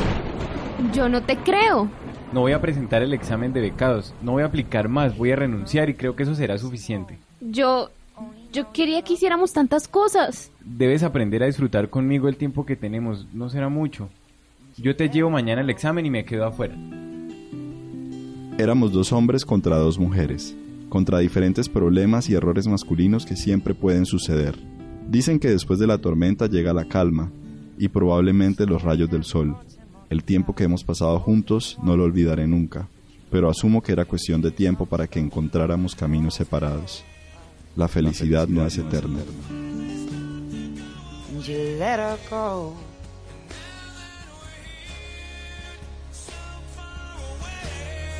Yo 0.93 1.09
no 1.09 1.21
te 1.21 1.37
creo. 1.37 1.89
No 2.31 2.41
voy 2.41 2.53
a 2.53 2.61
presentar 2.61 3.01
el 3.01 3.13
examen 3.13 3.53
de 3.53 3.61
becados, 3.61 4.13
no 4.21 4.33
voy 4.33 4.43
a 4.43 4.47
aplicar 4.47 4.87
más, 4.87 5.17
voy 5.17 5.31
a 5.31 5.35
renunciar 5.35 5.89
y 5.89 5.95
creo 5.95 6.15
que 6.15 6.23
eso 6.23 6.35
será 6.35 6.57
suficiente. 6.57 7.17
Yo... 7.41 7.89
Yo 8.51 8.73
quería 8.73 9.03
que 9.03 9.13
hiciéramos 9.13 9.53
tantas 9.53 9.87
cosas. 9.87 10.51
Debes 10.65 11.03
aprender 11.03 11.43
a 11.43 11.45
disfrutar 11.45 11.89
conmigo 11.89 12.27
el 12.27 12.35
tiempo 12.35 12.65
que 12.65 12.75
tenemos, 12.75 13.27
no 13.31 13.47
será 13.49 13.69
mucho. 13.69 14.09
Yo 14.75 14.95
te 14.95 15.07
llevo 15.07 15.29
mañana 15.29 15.61
el 15.61 15.69
examen 15.69 16.05
y 16.05 16.09
me 16.09 16.25
quedo 16.25 16.45
afuera. 16.45 16.75
Éramos 18.57 18.91
dos 18.91 19.13
hombres 19.13 19.45
contra 19.45 19.77
dos 19.77 19.99
mujeres, 19.99 20.55
contra 20.89 21.19
diferentes 21.19 21.69
problemas 21.69 22.27
y 22.29 22.33
errores 22.33 22.67
masculinos 22.67 23.25
que 23.25 23.35
siempre 23.35 23.73
pueden 23.73 24.05
suceder. 24.05 24.55
Dicen 25.09 25.39
que 25.39 25.47
después 25.47 25.79
de 25.79 25.87
la 25.87 25.97
tormenta 25.97 26.45
llega 26.45 26.71
la 26.71 26.85
calma 26.85 27.31
y 27.79 27.87
probablemente 27.87 28.67
los 28.67 28.83
rayos 28.83 29.09
del 29.09 29.23
sol. 29.23 29.57
El 30.07 30.23
tiempo 30.23 30.53
que 30.53 30.65
hemos 30.65 30.83
pasado 30.83 31.19
juntos 31.19 31.79
no 31.81 31.97
lo 31.97 32.03
olvidaré 32.03 32.45
nunca, 32.45 32.87
pero 33.31 33.49
asumo 33.49 33.81
que 33.81 33.91
era 33.91 34.05
cuestión 34.05 34.39
de 34.39 34.51
tiempo 34.51 34.85
para 34.85 35.07
que 35.07 35.19
encontráramos 35.19 35.95
caminos 35.95 36.35
separados. 36.35 37.03
La 37.75 37.87
felicidad, 37.87 38.47
no 38.47 38.63
es 38.67 38.77
eterna. 38.77 39.17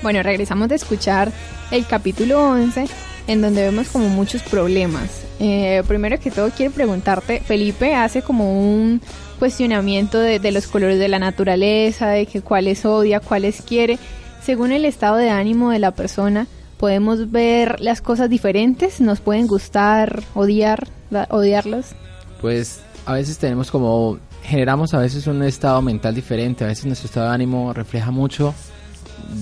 Bueno, 0.02 0.24
regresamos 0.24 0.70
de 0.70 0.76
escuchar 0.76 1.32
el 1.70 1.86
capítulo 1.86 2.50
11, 2.50 2.86
en 3.28 3.42
donde 3.42 3.62
vemos 3.62 3.90
como 3.90 4.10
muchos 4.10 4.42
problemas. 4.42 5.29
Eh, 5.40 5.84
primero 5.88 6.20
que 6.20 6.32
todo, 6.32 6.50
quiero 6.50 6.74
preguntarte, 6.74 7.40
Felipe 7.40 7.96
hace 7.96 8.22
como 8.22 8.60
un 8.60 9.02
cuestionamiento 9.40 10.20
de, 10.20 10.52
los 10.52 10.68
colores 10.68 11.00
de 11.00 11.08
la 11.08 11.18
naturaleza, 11.18 12.10
de 12.10 12.26
que 12.26 12.42
cuáles 12.42 12.86
odia, 12.86 13.22
cuáles 13.22 13.62
quiere. 13.62 13.98
Según 14.44 14.74
el 14.74 14.84
estado 14.84 15.16
de 15.16 15.30
ánimo 15.30 15.72
de 15.72 15.80
la 15.80 15.92
persona, 15.92 16.48
podemos 16.78 17.32
ver 17.32 17.80
las 17.80 18.02
cosas 18.02 18.30
diferentes, 18.30 19.00
nos 19.00 19.22
pueden 19.22 19.48
gustar, 19.48 20.24
odiar, 20.36 20.90
odiarlas. 21.30 21.96
Pues 22.42 22.82
a 23.06 23.14
veces 23.14 23.38
tenemos 23.38 23.72
como, 23.72 24.20
generamos 24.44 24.94
a 24.94 25.00
veces 25.00 25.26
un 25.28 25.42
estado 25.44 25.82
mental 25.82 26.16
diferente, 26.16 26.66
a 26.66 26.68
veces 26.68 26.86
nuestro 26.86 27.06
estado 27.06 27.28
de 27.28 27.36
ánimo 27.36 27.72
refleja 27.72 28.12
mucho 28.12 28.54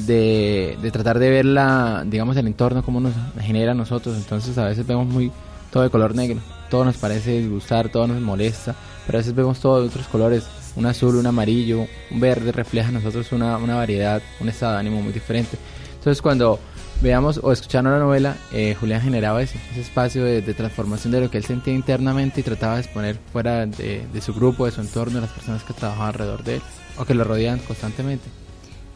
de, 0.05 0.77
de 0.79 0.91
tratar 0.91 1.17
de 1.17 1.29
ver 1.31 1.45
la, 1.45 2.03
digamos, 2.05 2.37
el 2.37 2.45
entorno 2.45 2.83
como 2.83 2.99
nos 2.99 3.13
genera 3.39 3.71
a 3.71 3.75
nosotros, 3.75 4.15
entonces 4.15 4.57
a 4.59 4.65
veces 4.65 4.85
vemos 4.85 5.07
muy 5.07 5.31
todo 5.71 5.83
de 5.83 5.89
color 5.89 6.15
negro, 6.15 6.39
todo 6.69 6.85
nos 6.85 6.97
parece 6.97 7.39
disgustar, 7.39 7.89
todo 7.89 8.07
nos 8.07 8.21
molesta, 8.21 8.75
pero 9.05 9.17
a 9.17 9.21
veces 9.21 9.35
vemos 9.35 9.59
todo 9.59 9.81
de 9.81 9.87
otros 9.87 10.07
colores, 10.07 10.45
un 10.75 10.85
azul, 10.85 11.15
un 11.15 11.25
amarillo, 11.25 11.85
un 12.11 12.19
verde 12.19 12.51
refleja 12.51 12.89
a 12.89 12.91
nosotros 12.91 13.31
una, 13.31 13.57
una 13.57 13.75
variedad, 13.75 14.21
un 14.39 14.49
estado 14.49 14.73
de 14.73 14.79
ánimo 14.79 15.01
muy 15.01 15.13
diferente. 15.13 15.57
Entonces 15.95 16.21
cuando 16.21 16.59
veamos 17.01 17.39
o 17.43 17.51
escuchando 17.51 17.89
la 17.89 17.99
novela, 17.99 18.35
eh, 18.51 18.75
Julián 18.79 19.01
generaba 19.01 19.41
ese, 19.41 19.59
ese 19.71 19.81
espacio 19.81 20.23
de, 20.23 20.41
transformación 20.53 21.11
de 21.11 21.21
lo 21.21 21.31
que 21.31 21.37
él 21.37 21.45
sentía 21.45 21.73
internamente 21.73 22.41
y 22.41 22.43
trataba 22.43 22.75
de 22.75 22.81
exponer 22.81 23.17
fuera 23.31 23.65
de, 23.65 24.05
de 24.11 24.21
su 24.21 24.33
grupo, 24.33 24.65
de 24.65 24.71
su 24.71 24.81
entorno, 24.81 25.15
de 25.15 25.21
las 25.21 25.31
personas 25.31 25.63
que 25.63 25.73
trabajaban 25.73 26.09
alrededor 26.09 26.43
de 26.43 26.55
él 26.55 26.61
o 26.97 27.05
que 27.05 27.13
lo 27.13 27.23
rodean 27.23 27.59
constantemente. 27.59 28.25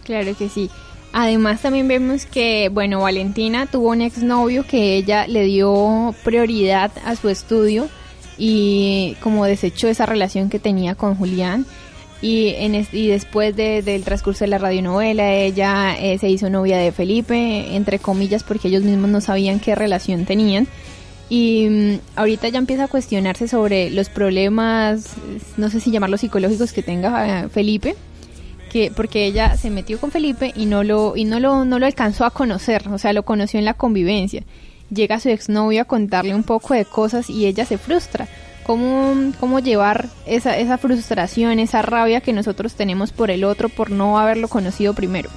Claro 0.04 0.36
que 0.36 0.50
sí. 0.50 0.70
Además 1.14 1.62
también 1.62 1.88
vemos 1.88 2.26
que, 2.26 2.70
bueno, 2.70 3.02
Valentina 3.02 3.66
tuvo 3.66 3.90
un 3.90 4.02
exnovio 4.02 4.66
que 4.66 4.96
ella 4.96 5.28
le 5.28 5.44
dio 5.44 6.16
prioridad 6.24 6.92
a 7.06 7.16
su 7.18 7.28
estudio 7.30 7.90
y 8.38 9.18
como 9.22 9.46
desechó 9.46 9.88
esa 9.90 10.06
relación 10.06 10.50
que 10.50 10.60
tenía 10.60 10.96
con 10.96 11.16
Julián. 11.16 11.66
Y, 12.24 12.50
en 12.58 12.76
y 12.92 13.08
después 13.08 13.56
de- 13.56 13.82
del 13.82 14.04
transcurso 14.04 14.44
de 14.44 14.50
la 14.50 14.60
radionovela, 14.60 15.34
ella 15.34 15.96
eh, 16.00 16.18
se 16.20 16.30
hizo 16.30 16.50
novia 16.52 16.78
de 16.78 16.92
Felipe, 16.92 17.76
entre 17.76 17.98
comillas, 17.98 18.44
porque 18.44 18.68
ellos 18.68 18.84
mismos 18.84 19.10
no 19.10 19.22
sabían 19.22 19.60
qué 19.60 19.74
relación 19.76 20.26
tenían. 20.26 20.68
Y 21.30 21.68
mm, 21.70 21.94
ahorita 22.16 22.48
ya 22.50 22.60
empieza 22.60 22.84
a 22.84 22.88
cuestionarse 22.88 23.48
sobre 23.48 23.90
los 23.90 24.10
problemas, 24.10 25.08
no 25.58 25.70
sé 25.72 25.80
si 25.80 25.90
llamarlos 25.90 26.22
psicológicos 26.22 26.74
que 26.74 26.84
tenga 26.84 27.42
eh, 27.46 27.50
Felipe, 27.50 27.96
que 28.72 28.90
porque 28.96 29.26
ella 29.26 29.58
se 29.58 29.70
metió 29.70 30.00
con 30.00 30.12
Felipe 30.12 30.54
y 30.56 30.66
no 30.66 30.84
lo 30.84 31.18
y 31.18 31.26
no 31.26 31.42
lo 31.42 31.66
no 31.66 31.78
lo 31.78 31.86
alcanzó 31.86 32.24
a 32.24 32.32
conocer, 32.32 32.88
o 32.88 32.98
sea, 32.98 33.12
lo 33.12 33.24
conoció 33.24 33.60
en 33.60 33.66
la 33.66 33.74
convivencia. 33.74 34.44
Llega 34.90 35.20
su 35.20 35.28
exnovio 35.28 35.82
a 35.82 35.86
contarle 35.86 36.34
un 36.34 36.44
poco 36.44 36.74
de 36.74 36.86
cosas 36.86 37.30
y 37.30 37.48
ella 37.48 37.66
se 37.66 37.78
frustra. 37.78 38.28
¿Cómo, 38.64 39.34
cómo 39.40 39.60
llevar 39.60 40.08
esa, 40.26 40.58
esa 40.58 40.78
frustración, 40.78 41.60
esa 41.60 41.82
rabia 41.82 42.22
que 42.22 42.32
nosotros 42.32 42.76
tenemos 42.76 43.12
por 43.12 43.32
el 43.32 43.44
otro 43.44 43.70
por 43.70 43.90
no 43.90 44.20
haberlo 44.20 44.48
conocido 44.48 44.94
primero? 44.94 45.30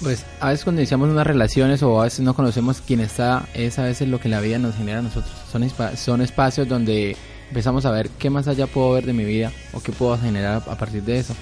Pues 0.00 0.24
a 0.40 0.50
veces 0.50 0.64
cuando 0.64 0.80
iniciamos 0.80 1.10
unas 1.10 1.26
relaciones 1.26 1.82
o 1.82 2.00
a 2.00 2.04
veces 2.04 2.20
no 2.20 2.34
conocemos 2.34 2.80
quién 2.80 3.00
está, 3.00 3.46
es 3.52 3.78
a 3.78 3.82
veces 3.82 4.08
lo 4.08 4.20
que 4.20 4.28
la 4.28 4.40
vida 4.40 4.58
nos 4.58 4.76
genera 4.76 5.00
a 5.00 5.02
nosotros. 5.02 5.34
Son, 5.50 5.68
son 5.96 6.22
espacios 6.22 6.68
donde 6.68 7.16
empezamos 7.48 7.84
a 7.84 7.90
ver 7.90 8.08
qué 8.10 8.30
más 8.30 8.46
allá 8.46 8.66
puedo 8.66 8.92
ver 8.92 9.04
de 9.04 9.12
mi 9.12 9.24
vida 9.24 9.52
o 9.72 9.80
qué 9.80 9.92
puedo 9.92 10.16
generar 10.16 10.62
a 10.66 10.78
partir 10.78 11.02
de 11.02 11.18
eso. 11.18 11.34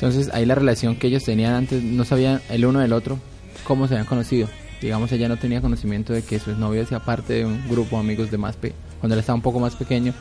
Entonces 0.00 0.30
ahí 0.32 0.46
la 0.46 0.54
relación 0.54 0.96
que 0.96 1.08
ellos 1.08 1.24
tenían 1.24 1.52
antes 1.52 1.82
no 1.82 2.06
sabían 2.06 2.40
el 2.48 2.64
uno 2.64 2.78
del 2.78 2.94
otro 2.94 3.18
cómo 3.64 3.86
se 3.86 3.94
habían 3.94 4.06
conocido. 4.06 4.48
Digamos, 4.80 5.12
ella 5.12 5.28
no 5.28 5.36
tenía 5.36 5.60
conocimiento 5.60 6.14
de 6.14 6.22
que 6.22 6.38
su 6.38 6.52
exnovio 6.52 6.82
hacía 6.82 7.00
parte 7.00 7.34
de 7.34 7.44
un 7.44 7.68
grupo 7.68 7.96
de 7.96 8.00
amigos 8.00 8.30
de 8.30 8.38
más 8.38 8.56
pe 8.56 8.72
cuando 8.98 9.14
él 9.14 9.20
estaba 9.20 9.36
un 9.36 9.42
poco 9.42 9.60
más 9.60 9.76
pequeño 9.76 10.14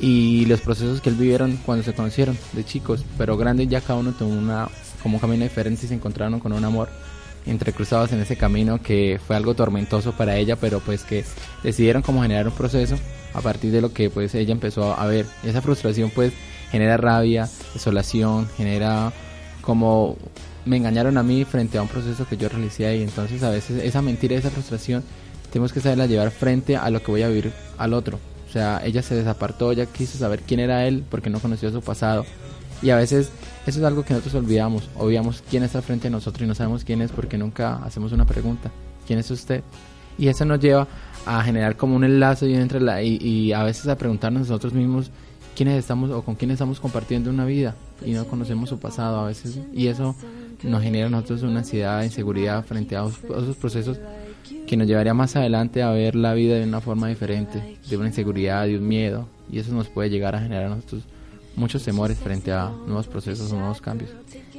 y 0.00 0.44
los 0.46 0.60
procesos 0.60 1.00
que 1.00 1.08
él 1.08 1.14
vivieron 1.14 1.56
cuando 1.64 1.84
se 1.84 1.92
conocieron 1.92 2.36
de 2.52 2.64
chicos, 2.64 3.04
pero 3.16 3.36
grandes 3.36 3.68
ya 3.68 3.80
cada 3.80 4.00
uno 4.00 4.10
tomó 4.10 4.32
una 4.36 4.68
como 5.04 5.18
un 5.18 5.20
camino 5.20 5.44
diferente 5.44 5.86
y 5.86 5.88
se 5.88 5.94
encontraron 5.94 6.40
con 6.40 6.52
un 6.52 6.64
amor 6.64 6.88
entrecruzados 7.46 8.10
en 8.10 8.20
ese 8.20 8.36
camino 8.36 8.82
que 8.82 9.20
fue 9.24 9.36
algo 9.36 9.54
tormentoso 9.54 10.10
para 10.12 10.36
ella, 10.36 10.56
pero 10.56 10.80
pues 10.80 11.04
que 11.04 11.24
decidieron 11.62 12.02
como 12.02 12.22
generar 12.22 12.48
un 12.48 12.54
proceso 12.54 12.96
a 13.34 13.40
partir 13.40 13.70
de 13.70 13.82
lo 13.82 13.92
que 13.92 14.10
pues 14.10 14.34
ella 14.34 14.50
empezó 14.50 14.98
a 14.98 15.06
ver. 15.06 15.26
Esa 15.44 15.62
frustración 15.62 16.10
pues 16.10 16.32
genera 16.72 16.96
rabia, 16.96 17.48
desolación, 17.74 18.48
genera 18.56 19.12
como 19.60 20.16
me 20.64 20.76
engañaron 20.76 21.18
a 21.18 21.22
mí 21.22 21.44
frente 21.44 21.78
a 21.78 21.82
un 21.82 21.88
proceso 21.88 22.26
que 22.26 22.36
yo 22.36 22.48
realicé 22.48 22.86
ahí. 22.86 23.02
Entonces 23.02 23.42
a 23.42 23.50
veces 23.50 23.82
esa 23.84 24.00
mentira, 24.02 24.36
esa 24.36 24.50
frustración, 24.50 25.04
tenemos 25.52 25.72
que 25.72 25.80
saberla 25.80 26.06
llevar 26.06 26.30
frente 26.30 26.76
a 26.76 26.88
lo 26.90 27.02
que 27.02 27.10
voy 27.10 27.22
a 27.22 27.28
vivir 27.28 27.52
al 27.78 27.92
otro. 27.92 28.18
O 28.48 28.52
sea, 28.52 28.80
ella 28.84 29.02
se 29.02 29.14
desapartó, 29.14 29.72
ella 29.72 29.86
quiso 29.86 30.18
saber 30.18 30.40
quién 30.40 30.60
era 30.60 30.86
él 30.86 31.04
porque 31.08 31.30
no 31.30 31.40
conoció 31.40 31.70
su 31.70 31.82
pasado. 31.82 32.24
Y 32.80 32.90
a 32.90 32.96
veces 32.96 33.30
eso 33.66 33.78
es 33.78 33.84
algo 33.84 34.02
que 34.04 34.14
nosotros 34.14 34.42
olvidamos. 34.42 34.88
Olvidamos 34.96 35.42
quién 35.48 35.62
está 35.62 35.82
frente 35.82 36.08
a 36.08 36.10
nosotros 36.10 36.42
y 36.42 36.48
no 36.48 36.54
sabemos 36.54 36.84
quién 36.84 37.02
es 37.02 37.12
porque 37.12 37.38
nunca 37.38 37.76
hacemos 37.84 38.12
una 38.12 38.26
pregunta. 38.26 38.70
¿Quién 39.06 39.18
es 39.18 39.30
usted? 39.30 39.62
Y 40.18 40.28
eso 40.28 40.44
nos 40.44 40.58
lleva 40.58 40.88
a 41.24 41.42
generar 41.42 41.76
como 41.76 41.96
un 41.96 42.04
enlace 42.04 42.48
y, 42.48 42.54
entre 42.54 42.80
la, 42.80 43.02
y, 43.02 43.16
y 43.16 43.52
a 43.52 43.62
veces 43.62 43.86
a 43.88 43.96
preguntarnos 43.96 44.42
nosotros 44.42 44.72
mismos 44.72 45.10
quiénes 45.56 45.78
estamos 45.78 46.10
o 46.10 46.22
con 46.22 46.34
quién 46.34 46.50
estamos 46.50 46.80
compartiendo 46.80 47.30
una 47.30 47.44
vida 47.44 47.74
y 48.04 48.12
no 48.12 48.26
conocemos 48.26 48.68
su 48.68 48.78
pasado 48.78 49.20
a 49.20 49.26
veces. 49.26 49.58
Y 49.72 49.86
eso 49.86 50.14
nos 50.62 50.82
genera 50.82 51.06
a 51.06 51.10
nosotros 51.10 51.42
una 51.42 51.60
ansiedad, 51.60 52.02
inseguridad 52.02 52.64
frente 52.64 52.96
a 52.96 53.04
esos, 53.04 53.56
procesos 53.56 53.98
que 54.66 54.76
nos 54.76 54.86
llevaría 54.86 55.14
más 55.14 55.36
adelante 55.36 55.82
a 55.82 55.90
ver 55.90 56.14
la 56.14 56.34
vida 56.34 56.56
de 56.56 56.64
una 56.64 56.80
forma 56.80 57.08
diferente, 57.08 57.78
de 57.88 57.96
una 57.96 58.08
inseguridad, 58.08 58.66
de 58.66 58.78
un 58.78 58.86
miedo. 58.86 59.28
Y 59.50 59.58
eso 59.58 59.72
nos 59.72 59.88
puede 59.88 60.10
llegar 60.10 60.34
a 60.34 60.40
generar 60.40 60.66
a 60.66 60.76
nosotros 60.76 61.02
muchos 61.56 61.84
temores 61.84 62.18
frente 62.18 62.52
a 62.52 62.70
nuevos 62.86 63.06
procesos 63.06 63.52
o 63.52 63.58
nuevos 63.58 63.80
cambios. 63.80 64.10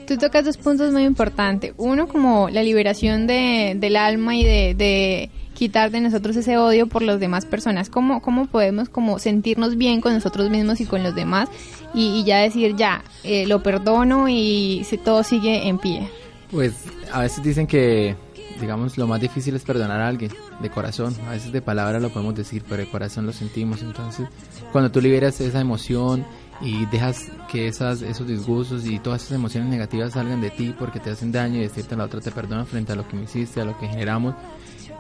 Tú 0.06 0.18
tocas 0.18 0.46
dos 0.46 0.58
puntos 0.58 0.92
muy 0.92 1.04
importantes. 1.04 1.74
Uno, 1.78 2.08
como 2.08 2.50
la 2.50 2.62
liberación 2.62 3.26
de, 3.26 3.76
del 3.80 3.96
alma 3.96 4.36
y 4.36 4.44
de 4.44 5.30
quitar 5.54 5.92
de 5.92 6.02
nosotros 6.02 6.36
ese 6.36 6.58
odio 6.58 6.88
por 6.88 7.02
las 7.02 7.20
demás 7.20 7.46
personas. 7.46 7.90
¿Cómo, 7.90 8.22
cómo 8.22 8.48
podemos 8.48 8.90
como 8.90 9.20
sentirnos 9.20 9.78
bien 9.78 10.02
con 10.02 10.14
nosotros 10.14 10.50
mismos 10.50 10.82
y 10.82 10.86
con 10.86 11.04
los 11.04 11.16
demás? 11.16 11.50
Y, 11.94 12.24
ya 12.24 12.40
decir, 12.40 12.76
ya, 12.76 13.04
eh, 13.24 13.46
lo 13.46 13.62
perdono 13.62 14.28
y 14.28 14.84
si 14.86 14.98
todo 14.98 15.24
sigue 15.24 15.68
en 15.68 15.78
pie. 15.78 16.10
Pues 16.52 16.74
a 17.12 17.22
veces 17.22 17.44
dicen 17.44 17.68
que, 17.68 18.16
digamos, 18.60 18.98
lo 18.98 19.08
más 19.08 19.22
difícil 19.22 19.56
es 19.56 19.64
perdonar 19.64 20.02
a 20.02 20.08
alguien 20.08 20.32
de 20.62 20.70
corazón. 20.70 21.16
A 21.28 21.32
veces 21.32 21.52
de 21.52 21.62
palabra 21.62 22.00
lo 22.00 22.10
podemos 22.10 22.36
decir, 22.36 22.64
pero 22.68 22.84
de 22.84 22.90
corazón 22.90 23.26
lo 23.26 23.34
sentimos. 23.34 23.82
Entonces, 23.82 24.28
cuando 24.72 24.92
tú 24.92 25.02
liberas 25.02 25.40
esa 25.42 25.62
emoción 25.62 26.26
y 26.62 26.86
dejas 26.88 27.32
que 27.52 27.68
esas, 27.68 28.02
esos 28.02 28.28
disgustos 28.28 28.86
y 28.86 29.00
todas 29.00 29.24
esas 29.24 29.36
emociones 29.36 29.70
negativas 29.70 30.14
salgan 30.14 30.42
de 30.42 30.50
ti 30.50 30.74
porque 30.78 31.00
te 31.00 31.12
hacen 31.12 31.32
daño 31.32 31.58
y 31.58 31.64
decirte 31.64 31.96
a 31.96 31.98
la 31.98 32.06
otra 32.06 32.22
te 32.22 32.32
perdona 32.32 32.66
frente 32.66 32.92
a 32.94 32.96
lo 32.96 33.08
que 33.08 33.16
me 33.16 33.24
hiciste, 33.24 33.62
a 33.62 33.66
lo 33.66 33.78
que 33.78 33.88
generamos 33.88 34.36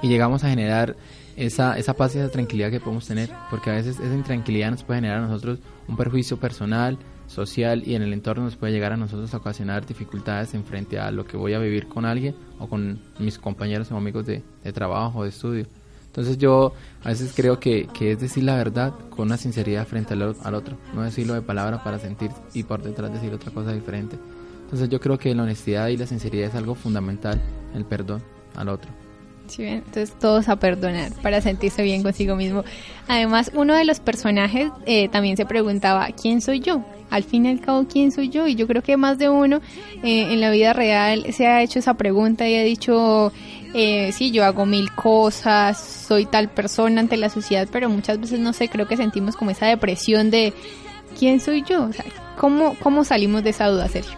y 0.03 0.09
llegamos 0.09 0.43
a 0.43 0.49
generar 0.49 0.95
esa, 1.35 1.77
esa 1.79 1.95
paz 1.95 2.13
y 2.13 2.19
esa 2.19 2.29
tranquilidad 2.29 2.69
que 2.69 2.79
podemos 2.79 3.07
tener 3.07 3.31
porque 3.49 3.71
a 3.71 3.73
veces 3.73 3.99
esa 3.99 4.13
intranquilidad 4.13 4.69
nos 4.69 4.83
puede 4.83 4.99
generar 4.99 5.19
a 5.19 5.27
nosotros 5.27 5.59
un 5.87 5.97
perjuicio 5.97 6.37
personal 6.37 6.99
social 7.25 7.81
y 7.87 7.95
en 7.95 8.03
el 8.03 8.13
entorno 8.13 8.43
nos 8.43 8.57
puede 8.57 8.73
llegar 8.73 8.91
a 8.91 8.97
nosotros 8.97 9.33
a 9.33 9.37
ocasionar 9.37 9.87
dificultades 9.87 10.53
en 10.53 10.65
frente 10.65 10.99
a 10.99 11.09
lo 11.09 11.25
que 11.25 11.37
voy 11.37 11.53
a 11.53 11.59
vivir 11.59 11.87
con 11.87 12.05
alguien 12.05 12.35
o 12.59 12.67
con 12.67 12.99
mis 13.17 13.39
compañeros 13.39 13.91
o 13.91 13.97
amigos 13.97 14.25
de, 14.27 14.43
de 14.63 14.73
trabajo 14.73 15.19
o 15.19 15.23
de 15.23 15.29
estudio. 15.29 15.65
Entonces 16.07 16.37
yo 16.37 16.73
a 17.03 17.09
veces 17.09 17.33
creo 17.35 17.59
que, 17.59 17.87
que 17.87 18.11
es 18.11 18.19
decir 18.19 18.43
la 18.43 18.55
verdad 18.55 18.93
con 19.09 19.27
una 19.27 19.37
sinceridad 19.37 19.87
frente 19.87 20.13
al, 20.13 20.35
al 20.43 20.53
otro, 20.53 20.77
no 20.93 21.01
decirlo 21.01 21.33
de 21.33 21.41
palabra 21.41 21.81
para 21.83 21.97
sentir 21.97 22.29
y 22.53 22.63
por 22.63 22.83
detrás 22.83 23.11
decir 23.11 23.33
otra 23.33 23.51
cosa 23.51 23.71
diferente. 23.71 24.17
Entonces 24.65 24.89
yo 24.89 24.99
creo 24.99 25.17
que 25.17 25.33
la 25.33 25.43
honestidad 25.43 25.87
y 25.87 25.97
la 25.97 26.05
sinceridad 26.05 26.49
es 26.49 26.55
algo 26.55 26.75
fundamental, 26.75 27.41
el 27.73 27.85
perdón 27.85 28.21
al 28.55 28.69
otro. 28.69 28.91
Sí, 29.47 29.63
bien, 29.63 29.83
entonces 29.85 30.17
todos 30.19 30.47
a 30.47 30.55
perdonar 30.55 31.11
para 31.21 31.41
sentirse 31.41 31.83
bien 31.83 32.01
consigo 32.01 32.35
mismo. 32.35 32.63
Además, 33.07 33.51
uno 33.53 33.75
de 33.75 33.83
los 33.83 33.99
personajes 33.99 34.71
eh, 34.85 35.09
también 35.09 35.37
se 35.37 35.45
preguntaba, 35.45 36.07
¿quién 36.19 36.41
soy 36.41 36.61
yo? 36.61 36.83
Al 37.09 37.23
fin 37.23 37.45
y 37.45 37.49
al 37.49 37.59
cabo, 37.59 37.85
¿quién 37.87 38.11
soy 38.11 38.29
yo? 38.29 38.47
Y 38.47 38.55
yo 38.55 38.67
creo 38.67 38.81
que 38.81 38.95
más 38.97 39.17
de 39.17 39.29
uno 39.29 39.61
eh, 40.01 40.33
en 40.33 40.39
la 40.39 40.49
vida 40.49 40.73
real 40.73 41.25
se 41.33 41.45
ha 41.45 41.61
hecho 41.61 41.79
esa 41.79 41.95
pregunta 41.95 42.47
y 42.47 42.55
ha 42.55 42.63
dicho, 42.63 43.33
eh, 43.73 44.11
sí, 44.13 44.31
yo 44.31 44.45
hago 44.45 44.65
mil 44.65 44.91
cosas, 44.93 45.77
soy 46.07 46.25
tal 46.25 46.49
persona 46.49 47.01
ante 47.01 47.17
la 47.17 47.29
sociedad, 47.29 47.67
pero 47.71 47.89
muchas 47.89 48.19
veces, 48.19 48.39
no 48.39 48.53
sé, 48.53 48.69
creo 48.69 48.87
que 48.87 48.97
sentimos 48.97 49.35
como 49.35 49.51
esa 49.51 49.67
depresión 49.67 50.31
de, 50.31 50.53
¿quién 51.19 51.41
soy 51.41 51.63
yo? 51.63 51.83
O 51.83 51.93
sea, 51.93 52.05
¿cómo, 52.37 52.75
cómo 52.81 53.03
salimos 53.03 53.43
de 53.43 53.49
esa 53.49 53.67
duda, 53.67 53.89
Sergio? 53.89 54.17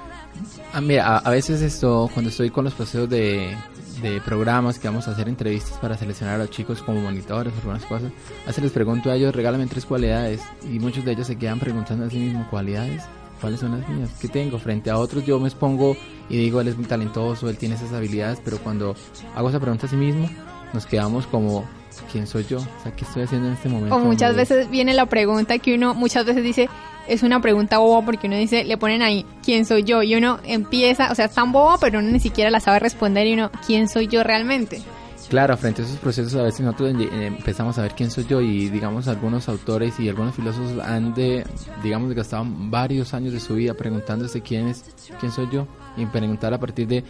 Ah, 0.72 0.82
mira, 0.82 1.08
a, 1.08 1.18
a 1.18 1.30
veces 1.32 1.62
esto, 1.62 2.10
cuando 2.14 2.30
estoy 2.30 2.52
con 2.52 2.64
los 2.64 2.74
procesos 2.74 3.10
de, 3.10 3.56
de 4.02 4.22
programas 4.22 4.80
que 4.80 4.88
vamos 4.88 5.08
a 5.08 5.12
hacer 5.12 5.30
entrevistas 5.30 5.78
para 5.80 5.98
seleccionar 5.98 6.36
a 6.36 6.38
los 6.40 6.50
chicos 6.50 6.82
como 6.82 7.02
monitores 7.02 7.54
algunas 7.54 7.86
cosas, 7.86 8.12
a 8.48 8.62
les 8.62 8.72
pregunto 8.72 9.12
a 9.12 9.16
ellos, 9.16 9.36
regálame 9.36 9.68
tres 9.68 9.86
cualidades 9.86 10.42
y 10.64 10.80
muchos 10.80 11.06
de 11.06 11.12
ellos 11.12 11.28
se 11.28 11.38
quedan 11.38 11.60
preguntando 11.60 12.06
a 12.06 12.10
sí 12.10 12.18
mismos, 12.18 12.48
¿cualidades? 12.48 13.04
¿Cuáles 13.42 13.60
son 13.60 13.80
las 13.80 13.90
mías? 13.90 14.10
¿Qué 14.20 14.28
tengo? 14.28 14.58
Frente 14.60 14.90
a 14.90 14.98
otros 14.98 15.26
yo 15.26 15.40
me 15.40 15.48
expongo 15.48 15.96
y 16.30 16.38
digo, 16.38 16.62
él 16.62 16.68
es 16.68 16.78
muy 16.78 16.86
talentoso, 16.86 17.50
él 17.50 17.58
tiene 17.58 17.76
esas 17.76 17.94
habilidades, 17.94 18.42
pero 18.44 18.58
cuando 18.60 18.96
hago 19.36 19.50
esa 19.50 19.60
pregunta 19.60 19.88
a 19.88 19.90
sí 19.90 19.96
mismo, 19.96 20.30
nos 20.74 20.86
quedamos 20.86 21.28
como, 21.28 21.68
¿quién 22.12 22.28
soy 22.28 22.46
yo? 22.46 22.58
O 22.58 22.84
sea, 22.84 22.96
¿qué 22.96 23.06
estoy 23.06 23.24
haciendo 23.24 23.48
en 23.48 23.54
este 23.54 23.70
momento? 23.70 23.96
O 23.96 24.00
muchas 24.00 24.36
veces 24.36 24.70
viene 24.70 24.94
la 24.94 25.06
pregunta 25.06 25.58
que 25.60 25.76
uno 25.76 25.94
muchas 25.94 26.26
veces 26.26 26.44
dice, 26.44 26.70
es 27.08 27.24
una 27.24 27.42
pregunta 27.42 27.78
boba 27.78 28.04
porque 28.06 28.28
uno 28.28 28.38
dice, 28.38 28.64
le 28.64 28.78
ponen 28.78 29.02
ahí, 29.02 29.26
¿quién 29.44 29.66
soy 29.66 29.84
yo? 29.84 30.04
Y 30.04 30.16
uno 30.16 30.40
empieza, 30.44 31.12
o 31.12 31.16
sea, 31.16 31.26
es 31.26 31.34
tan 31.34 31.52
boba, 31.52 31.78
pero 31.80 32.00
uno 32.00 32.10
ni 32.10 32.20
siquiera 32.20 32.50
la 32.50 32.60
sabe 32.60 32.80
responder 32.80 33.28
y 33.28 33.34
uno, 33.34 33.52
¿quién 33.66 33.88
soy 33.88 34.08
yo 34.08 34.24
realmente? 34.24 34.82
Claro, 35.30 35.58
frente 35.58 35.82
a 35.82 35.86
esos 35.86 35.98
procesos 35.98 36.36
a 36.36 36.44
veces 36.44 36.62
nosotros 36.62 36.94
eh, 37.00 37.26
empezamos 37.26 37.78
a 37.80 37.82
ver 37.82 37.94
quién 37.96 38.12
soy 38.12 38.26
yo 38.26 38.42
y 38.42 38.70
digamos 38.70 39.08
algunos 39.08 39.50
autores 39.50 40.00
y 40.00 40.08
algunos 40.08 40.36
filósofos 40.36 40.78
han 40.86 41.16
de, 41.16 41.44
digamos, 41.82 42.14
gastado 42.14 42.46
varios 42.48 43.14
años 43.16 43.34
de 43.34 43.40
su 43.40 43.56
vida 43.56 43.74
preguntándose 43.74 44.42
quién 44.42 44.68
es, 44.68 44.86
quién 45.20 45.32
soy 45.32 45.48
yo 45.52 45.68
y 45.98 46.06
preguntar 46.06 46.54
a 46.54 46.60
partir 46.60 46.88
de, 46.88 47.04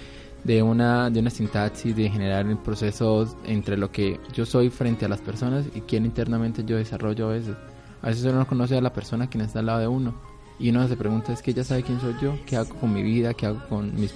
de 0.45 0.61
una 0.61 1.09
de 1.09 1.19
una 1.19 1.29
sintaxis, 1.29 1.95
de 1.95 2.09
generar 2.09 2.45
procesos 2.63 3.35
entre 3.45 3.77
lo 3.77 3.91
que 3.91 4.19
yo 4.31 4.45
soy 4.45 4.69
frente 4.69 5.05
a 5.05 5.09
las 5.09 5.19
personas 5.19 5.65
y 5.73 5.81
quién 5.81 6.05
internamente 6.05 6.63
yo 6.63 6.77
desarrollo 6.77 7.29
a 7.29 7.33
veces. 7.33 7.55
A 8.01 8.07
veces 8.09 8.23
uno 8.25 8.35
no 8.35 8.47
conoce 8.47 8.77
a 8.77 8.81
la 8.81 8.93
persona 8.93 9.27
quien 9.27 9.43
está 9.43 9.59
al 9.59 9.65
lado 9.65 9.79
de 9.79 9.87
uno 9.87 10.13
y 10.59 10.69
uno 10.69 10.87
se 10.87 10.95
pregunta 10.95 11.33
es 11.33 11.41
que 11.41 11.51
ella 11.51 11.63
sabe 11.63 11.81
quién 11.81 11.99
soy 11.99 12.15
yo, 12.21 12.37
qué 12.45 12.55
hago 12.55 12.75
con 12.75 12.93
mi 12.93 13.01
vida, 13.01 13.33
qué 13.33 13.47
hago 13.47 13.59
con 13.67 13.93
mis 13.99 14.13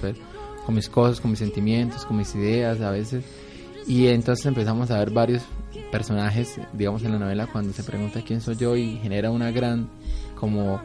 con 0.65 0.75
mis 0.75 0.87
cosas, 0.87 1.19
con 1.19 1.31
mis 1.31 1.39
sentimientos, 1.39 2.05
con 2.05 2.15
mis 2.15 2.33
ideas 2.35 2.79
a 2.81 2.91
veces 2.91 3.25
y 3.87 4.07
entonces 4.07 4.45
empezamos 4.45 4.91
a 4.91 4.99
ver 4.99 5.09
varios 5.09 5.41
personajes, 5.91 6.59
digamos 6.73 7.03
en 7.03 7.13
la 7.13 7.17
novela, 7.17 7.47
cuando 7.47 7.73
se 7.73 7.83
pregunta 7.83 8.21
quién 8.21 8.39
soy 8.39 8.55
yo 8.55 8.75
y 8.75 8.97
genera 8.97 9.31
una 9.31 9.49
gran 9.49 9.89
como 10.35 10.79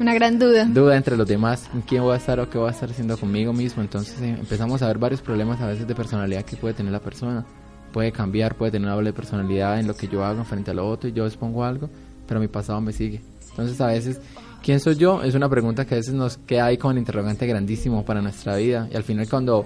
Una 0.00 0.12
gran 0.12 0.38
duda. 0.38 0.64
duda 0.64 0.96
entre 0.96 1.16
los 1.16 1.26
demás, 1.26 1.70
quién 1.86 2.02
voy 2.02 2.14
a 2.14 2.16
estar 2.16 2.40
o 2.40 2.50
qué 2.50 2.58
voy 2.58 2.68
a 2.68 2.72
estar 2.72 2.90
haciendo 2.90 3.16
conmigo 3.16 3.52
mismo. 3.52 3.80
Entonces 3.82 4.20
eh, 4.20 4.36
empezamos 4.38 4.82
a 4.82 4.88
ver 4.88 4.98
varios 4.98 5.20
problemas 5.20 5.60
a 5.60 5.66
veces 5.68 5.86
de 5.86 5.94
personalidad 5.94 6.44
que 6.44 6.56
puede 6.56 6.74
tener 6.74 6.92
la 6.92 7.00
persona. 7.00 7.44
Puede 7.92 8.10
cambiar, 8.10 8.56
puede 8.56 8.72
tener 8.72 8.86
una 8.86 8.96
doble 8.96 9.12
personalidad 9.12 9.78
en 9.78 9.86
lo 9.86 9.94
que 9.94 10.08
yo 10.08 10.24
hago 10.24 10.44
frente 10.44 10.72
a 10.72 10.74
lo 10.74 10.88
otro 10.88 11.08
y 11.08 11.12
yo 11.12 11.26
expongo 11.26 11.64
algo, 11.64 11.88
pero 12.26 12.40
mi 12.40 12.48
pasado 12.48 12.80
me 12.80 12.92
sigue. 12.92 13.20
Entonces 13.50 13.80
a 13.80 13.86
veces, 13.86 14.20
¿quién 14.64 14.80
soy 14.80 14.96
yo? 14.96 15.22
Es 15.22 15.36
una 15.36 15.48
pregunta 15.48 15.84
que 15.84 15.94
a 15.94 15.98
veces 15.98 16.12
nos 16.12 16.38
queda 16.38 16.66
ahí 16.66 16.76
como 16.76 16.90
un 16.90 16.98
interrogante 16.98 17.46
grandísimo 17.46 18.04
para 18.04 18.20
nuestra 18.20 18.56
vida. 18.56 18.88
Y 18.92 18.96
al 18.96 19.04
final 19.04 19.28
cuando 19.28 19.64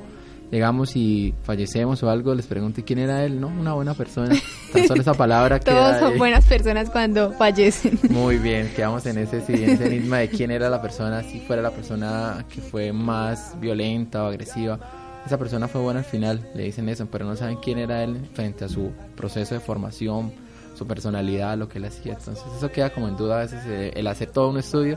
llegamos 0.51 0.97
y 0.97 1.35
fallecemos 1.43 2.03
o 2.03 2.11
algo, 2.11 2.35
les 2.35 2.47
pregunto 2.47 2.81
"¿Y 2.81 2.85
quién 2.85 2.99
era 2.99 3.25
él, 3.25 3.41
¿no? 3.41 3.49
Una 3.49 3.75
buena 3.75 3.95
persona. 3.95 4.35
Tan 4.73 4.87
solo 4.87 5.01
esa 5.03 5.15
palabra 5.15 5.59
que 5.61 5.71
Todos 5.71 5.99
son 5.99 6.19
buenas 6.19 6.45
personas 6.47 6.91
cuando 6.91 7.33
fallecen. 7.33 7.99
muy 8.11 8.39
bien, 8.39 8.71
quedamos 8.75 9.05
en 9.07 9.19
ese, 9.19 9.41
sí, 9.41 9.53
en 9.55 9.71
ese 9.71 9.87
enigma 9.95 10.19
de 10.19 10.29
quién 10.29 10.51
era 10.51 10.69
la 10.71 10.81
persona, 10.83 11.23
si 11.23 11.41
fuera 11.41 11.63
la 11.63 11.71
persona 11.71 12.45
que 12.53 12.61
fue 12.61 12.93
más 12.93 13.55
violenta 13.61 14.25
o 14.25 14.27
agresiva. 14.29 14.79
Esa 15.27 15.37
persona 15.39 15.69
fue 15.69 15.81
buena 15.83 16.01
al 16.01 16.07
final, 16.07 16.49
le 16.55 16.63
dicen 16.65 16.89
eso, 16.89 17.07
pero 17.11 17.27
no 17.27 17.37
saben 17.37 17.59
quién 17.59 17.79
era 17.79 18.03
él 18.03 18.29
frente 18.33 18.65
a 18.65 18.69
su 18.69 18.93
proceso 19.17 19.55
de 19.55 19.61
formación, 19.61 20.33
su 20.75 20.87
personalidad, 20.87 21.59
lo 21.59 21.69
que 21.69 21.79
él 21.79 21.85
hacía. 21.85 22.15
Entonces 22.15 22.45
eso 22.57 22.71
queda 22.71 22.91
como 22.91 23.09
en 23.09 23.17
duda 23.17 23.37
a 23.37 23.41
veces, 23.41 23.61
eh, 23.67 23.93
el 23.95 24.07
hacer 24.07 24.31
todo 24.31 24.49
un 24.49 24.59
estudio, 24.59 24.97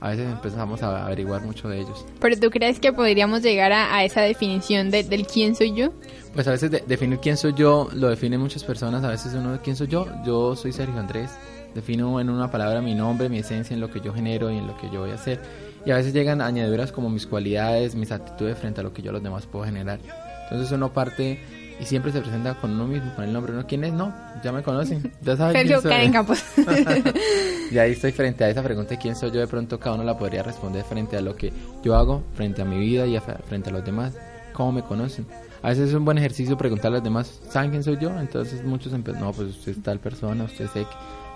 a 0.00 0.10
veces 0.10 0.30
empezamos 0.30 0.82
a 0.82 1.04
averiguar 1.04 1.42
mucho 1.42 1.68
de 1.68 1.80
ellos. 1.80 2.04
Pero 2.20 2.38
tú 2.38 2.50
crees 2.50 2.80
que 2.80 2.92
podríamos 2.92 3.42
llegar 3.42 3.72
a, 3.72 3.94
a 3.94 4.04
esa 4.04 4.22
definición 4.22 4.90
de, 4.90 5.02
del 5.04 5.26
quién 5.26 5.54
soy 5.54 5.74
yo? 5.74 5.92
Pues 6.34 6.48
a 6.48 6.52
veces 6.52 6.70
de- 6.70 6.82
definir 6.86 7.18
quién 7.18 7.36
soy 7.36 7.52
yo 7.54 7.88
lo 7.92 8.08
definen 8.08 8.40
muchas 8.40 8.64
personas, 8.64 9.04
a 9.04 9.08
veces 9.08 9.34
uno, 9.34 9.58
¿quién 9.62 9.76
soy 9.76 9.88
yo? 9.88 10.06
Yo 10.24 10.56
soy 10.56 10.72
Sergio 10.72 10.98
Andrés. 10.98 11.30
Defino 11.74 12.18
en 12.20 12.28
una 12.30 12.50
palabra 12.50 12.80
mi 12.82 12.96
nombre, 12.96 13.28
mi 13.28 13.38
esencia, 13.38 13.74
en 13.74 13.80
lo 13.80 13.90
que 13.90 14.00
yo 14.00 14.12
genero 14.12 14.50
y 14.50 14.56
en 14.58 14.66
lo 14.66 14.76
que 14.76 14.90
yo 14.90 15.00
voy 15.02 15.10
a 15.10 15.14
hacer. 15.14 15.40
Y 15.86 15.92
a 15.92 15.96
veces 15.96 16.12
llegan 16.12 16.40
añadiduras 16.40 16.90
como 16.90 17.08
mis 17.08 17.26
cualidades, 17.28 17.94
mis 17.94 18.10
actitudes 18.10 18.58
frente 18.58 18.80
a 18.80 18.82
lo 18.84 18.92
que 18.92 19.02
yo 19.02 19.10
a 19.10 19.12
los 19.12 19.22
demás 19.22 19.46
puedo 19.46 19.64
generar. 19.64 20.00
Entonces 20.44 20.72
uno 20.72 20.92
parte 20.92 21.38
y 21.80 21.84
siempre 21.86 22.12
se 22.12 22.20
presenta 22.20 22.54
con 22.54 22.72
uno 22.72 22.86
mismo, 22.86 23.14
con 23.14 23.24
el 23.24 23.32
nombre. 23.32 23.52
¿Uno 23.52 23.64
quién 23.66 23.84
es? 23.84 23.92
No, 23.92 24.14
ya 24.44 24.52
me 24.52 24.62
conocen. 24.62 25.12
Ya 25.22 25.36
saben 25.36 25.54
Sergio 25.56 25.80
quién 25.82 26.02
soy. 26.02 26.10
Campos. 26.12 26.42
y 27.70 27.78
ahí 27.78 27.92
estoy 27.92 28.12
frente 28.12 28.44
a 28.44 28.50
esa 28.50 28.62
pregunta 28.62 28.90
de 28.90 28.98
quién 28.98 29.16
soy 29.16 29.30
yo. 29.30 29.40
De 29.40 29.46
pronto 29.46 29.78
cada 29.78 29.94
uno 29.96 30.04
la 30.04 30.16
podría 30.18 30.42
responder 30.42 30.84
frente 30.84 31.16
a 31.16 31.20
lo 31.20 31.34
que 31.36 31.52
yo 31.82 31.96
hago, 31.96 32.22
frente 32.34 32.62
a 32.62 32.64
mi 32.64 32.78
vida 32.78 33.06
y 33.06 33.16
a- 33.16 33.20
frente 33.20 33.70
a 33.70 33.72
los 33.72 33.84
demás. 33.84 34.14
¿Cómo 34.52 34.72
me 34.72 34.82
conocen? 34.82 35.26
A 35.62 35.68
veces 35.68 35.88
es 35.90 35.94
un 35.94 36.04
buen 36.04 36.18
ejercicio 36.18 36.56
preguntar 36.56 36.88
a 36.88 36.94
los 36.96 37.04
demás, 37.04 37.40
¿saben 37.50 37.70
quién 37.70 37.82
soy 37.84 37.98
yo? 37.98 38.18
Entonces 38.18 38.64
muchos 38.64 38.92
empiezan, 38.92 39.22
no, 39.22 39.32
pues 39.32 39.48
usted 39.50 39.72
es 39.72 39.82
tal 39.82 39.98
persona, 40.00 40.44
usted 40.44 40.64
es 40.64 40.70
X. 40.76 40.86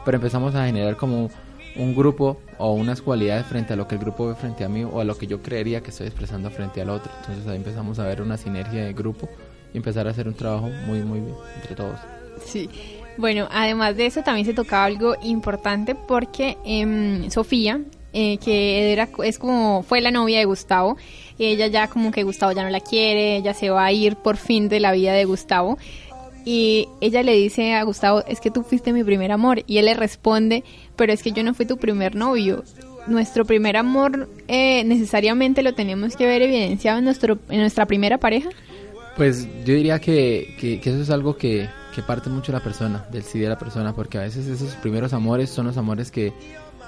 Pero 0.04 0.16
empezamos 0.16 0.54
a 0.54 0.66
generar 0.66 0.96
como 0.96 1.30
un 1.76 1.94
grupo 1.94 2.40
o 2.58 2.72
unas 2.72 3.02
cualidades 3.02 3.46
frente 3.46 3.72
a 3.72 3.76
lo 3.76 3.86
que 3.88 3.96
el 3.96 4.00
grupo 4.00 4.28
ve 4.28 4.34
frente 4.34 4.64
a 4.64 4.68
mí 4.68 4.84
o 4.84 5.00
a 5.00 5.04
lo 5.04 5.16
que 5.18 5.26
yo 5.26 5.42
creería 5.42 5.80
que 5.82 5.90
estoy 5.90 6.06
expresando 6.06 6.50
frente 6.50 6.80
al 6.80 6.88
otro. 6.90 7.10
Entonces 7.20 7.46
ahí 7.46 7.56
empezamos 7.56 7.98
a 7.98 8.04
ver 8.04 8.22
una 8.22 8.36
sinergia 8.36 8.84
de 8.84 8.92
grupo 8.92 9.28
empezar 9.74 10.06
a 10.06 10.10
hacer 10.10 10.28
un 10.28 10.34
trabajo 10.34 10.70
muy, 10.86 11.00
muy 11.00 11.20
bien 11.20 11.34
entre 11.56 11.74
todos. 11.74 11.98
Sí. 12.46 12.68
Bueno, 13.16 13.48
además 13.52 13.96
de 13.96 14.06
eso 14.06 14.22
también 14.22 14.46
se 14.46 14.54
tocaba 14.54 14.86
algo 14.86 15.14
importante 15.22 15.94
porque 15.94 16.56
em, 16.64 17.30
Sofía, 17.30 17.80
eh, 18.12 18.38
que 18.38 18.92
era, 18.92 19.08
es 19.22 19.38
como 19.38 19.82
fue 19.82 20.00
la 20.00 20.10
novia 20.10 20.38
de 20.38 20.44
Gustavo, 20.46 20.96
ella 21.38 21.68
ya 21.68 21.88
como 21.88 22.10
que 22.10 22.24
Gustavo 22.24 22.52
ya 22.52 22.64
no 22.64 22.70
la 22.70 22.80
quiere, 22.80 23.36
ella 23.36 23.54
se 23.54 23.70
va 23.70 23.84
a 23.84 23.92
ir 23.92 24.16
por 24.16 24.36
fin 24.36 24.68
de 24.68 24.80
la 24.80 24.92
vida 24.92 25.12
de 25.12 25.24
Gustavo 25.26 25.78
y 26.44 26.88
ella 27.00 27.22
le 27.22 27.32
dice 27.32 27.74
a 27.74 27.82
Gustavo, 27.84 28.22
es 28.26 28.40
que 28.40 28.50
tú 28.50 28.62
fuiste 28.62 28.92
mi 28.92 29.02
primer 29.02 29.32
amor 29.32 29.62
y 29.66 29.78
él 29.78 29.86
le 29.86 29.94
responde, 29.94 30.62
pero 30.96 31.12
es 31.12 31.22
que 31.22 31.32
yo 31.32 31.42
no 31.42 31.54
fui 31.54 31.66
tu 31.66 31.78
primer 31.78 32.14
novio. 32.16 32.64
Nuestro 33.06 33.44
primer 33.44 33.76
amor 33.76 34.28
eh, 34.48 34.84
necesariamente 34.84 35.62
lo 35.62 35.74
tenemos 35.74 36.16
que 36.16 36.26
ver 36.26 36.42
evidenciado 36.42 36.98
en, 36.98 37.04
nuestro, 37.04 37.38
en 37.48 37.60
nuestra 37.60 37.86
primera 37.86 38.18
pareja. 38.18 38.50
Pues 39.16 39.46
yo 39.64 39.74
diría 39.74 40.00
que, 40.00 40.56
que, 40.58 40.80
que 40.80 40.90
eso 40.90 41.00
es 41.02 41.10
algo 41.10 41.36
que, 41.36 41.68
que 41.94 42.02
parte 42.02 42.30
mucho 42.30 42.50
la 42.50 42.60
persona, 42.60 43.04
del 43.12 43.22
sí 43.22 43.38
de 43.38 43.48
la 43.48 43.56
persona, 43.58 43.94
porque 43.94 44.18
a 44.18 44.22
veces 44.22 44.46
esos 44.46 44.74
primeros 44.76 45.12
amores 45.12 45.50
son 45.50 45.66
los 45.66 45.76
amores 45.76 46.10
que, 46.10 46.32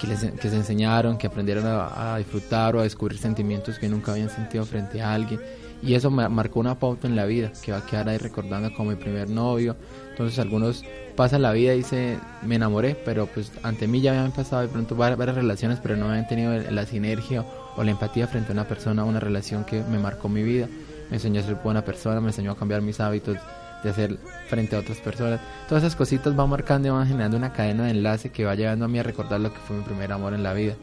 les- 0.05 0.19
se 0.19 0.55
enseñaron, 0.55 1.17
que 1.17 1.27
aprendieron 1.27 1.63
a, 1.65 2.17
disfrutar 2.17 2.75
o 2.75 2.81
a 2.81 2.83
descubrir 2.83 3.17
sentimientos 3.17 3.79
que 3.79 3.87
nunca 3.87 4.11
habían 4.11 4.29
sentido 4.29 4.65
frente 4.65 5.01
a 5.01 5.13
alguien. 5.13 5.39
Y 5.81 5.93
eso 5.93 6.11
ma- 6.11 6.27
marcó 6.27 6.59
una 6.59 6.75
pauta 6.77 7.07
en 7.07 7.15
la 7.15 7.25
vida, 7.25 7.51
que 7.63 7.71
va 7.71 7.77
a 7.77 7.85
quedar 7.85 8.09
ahí 8.09 8.17
recordando 8.17 8.73
como 8.73 8.89
mi 8.89 8.95
primer 8.97 9.29
novio. 9.29 9.77
Entonces 10.09 10.37
algunos 10.39 10.83
pasan 11.15 11.43
la 11.43 11.53
vida 11.53 11.73
y 11.75 11.77
dicen, 11.77 12.19
me 12.43 12.55
enamoré, 12.55 12.95
pero 13.05 13.27
pues 13.27 13.51
ante 13.63 13.87
mí 13.87 14.01
ya 14.01 14.11
habían 14.11 14.33
pasado 14.33 14.63
de 14.63 14.67
pronto 14.67 14.95
varias, 14.97 15.17
varias 15.17 15.37
relaciones, 15.37 15.79
pero 15.81 15.95
no 15.95 16.09
habían 16.09 16.27
tenido 16.27 16.51
la 16.71 16.85
sinergia 16.85 17.45
o 17.77 17.83
la 17.83 17.91
empatía 17.91 18.27
frente 18.27 18.51
a 18.51 18.53
una 18.53 18.67
persona, 18.67 19.05
una 19.05 19.19
relación 19.21 19.63
que 19.63 19.81
me 19.83 19.97
marcó 19.97 20.27
mi 20.27 20.43
vida 20.43 20.67
me 21.09 21.17
enseñó 21.17 21.39
a 21.39 21.43
ser 21.43 21.55
buena 21.55 21.83
persona, 21.83 22.21
me 22.21 22.27
enseñó 22.27 22.51
a 22.51 22.57
cambiar 22.57 22.81
mis 22.81 22.99
hábitos 22.99 23.37
de 23.83 23.89
hacer 23.89 24.17
frente 24.49 24.75
a 24.75 24.79
otras 24.79 24.99
personas. 24.99 25.39
Todas 25.67 25.83
esas 25.83 25.95
cositas 25.95 26.35
van 26.35 26.49
marcando 26.49 26.87
y 26.87 26.91
van 26.91 27.07
generando 27.07 27.37
una 27.37 27.53
cadena 27.53 27.85
de 27.85 27.91
enlace 27.91 28.31
que 28.31 28.45
va 28.45 28.55
llevando 28.55 28.85
a 28.85 28.87
mí 28.87 28.99
a 28.99 29.03
recordar 29.03 29.39
lo 29.39 29.53
que 29.53 29.59
fue 29.59 29.77
mi 29.77 29.83
primer 29.83 30.11
amor 30.11 30.33
en 30.33 30.43
la 30.43 30.53
vida. 30.53 30.75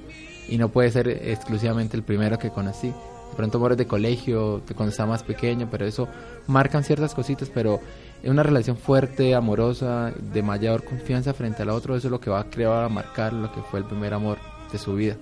Y 0.49 0.59
no 0.59 0.69
puede 0.69 0.91
ser 0.91 1.09
exclusivamente 1.09 1.97
el 1.97 2.03
primero 2.03 2.39
que 2.39 2.51
conocí. 2.51 2.89
De 2.89 3.37
pronto 3.37 3.59
amores 3.59 3.77
de 3.77 3.87
colegio, 3.87 4.63
de 4.67 4.75
cuando 4.75 4.91
estaba 4.91 5.11
más 5.11 5.25
pequeño, 5.25 5.69
pero 5.69 5.87
eso 5.87 6.07
marcan 6.47 6.85
ciertas 6.85 7.15
cositas, 7.15 7.51
pero 7.53 7.81
una 8.23 8.43
relación 8.43 8.77
fuerte, 8.77 9.35
amorosa, 9.35 10.13
de 10.33 10.43
mayor 10.43 10.85
confianza 10.85 11.35
frente 11.35 11.63
al 11.63 11.71
otro, 11.71 11.97
eso 11.97 12.07
es 12.07 12.13
lo 12.13 12.21
que 12.21 12.31
va 12.31 12.41
a 12.41 12.45
crear, 12.45 12.85
a 12.85 12.89
marcar 12.89 13.33
lo 13.33 13.53
que 13.53 13.61
fue 13.63 13.81
el 13.81 13.87
primer 13.87 14.15
amor 14.15 14.39
de 14.71 14.79
su 14.79 14.95
vida. 14.95 15.17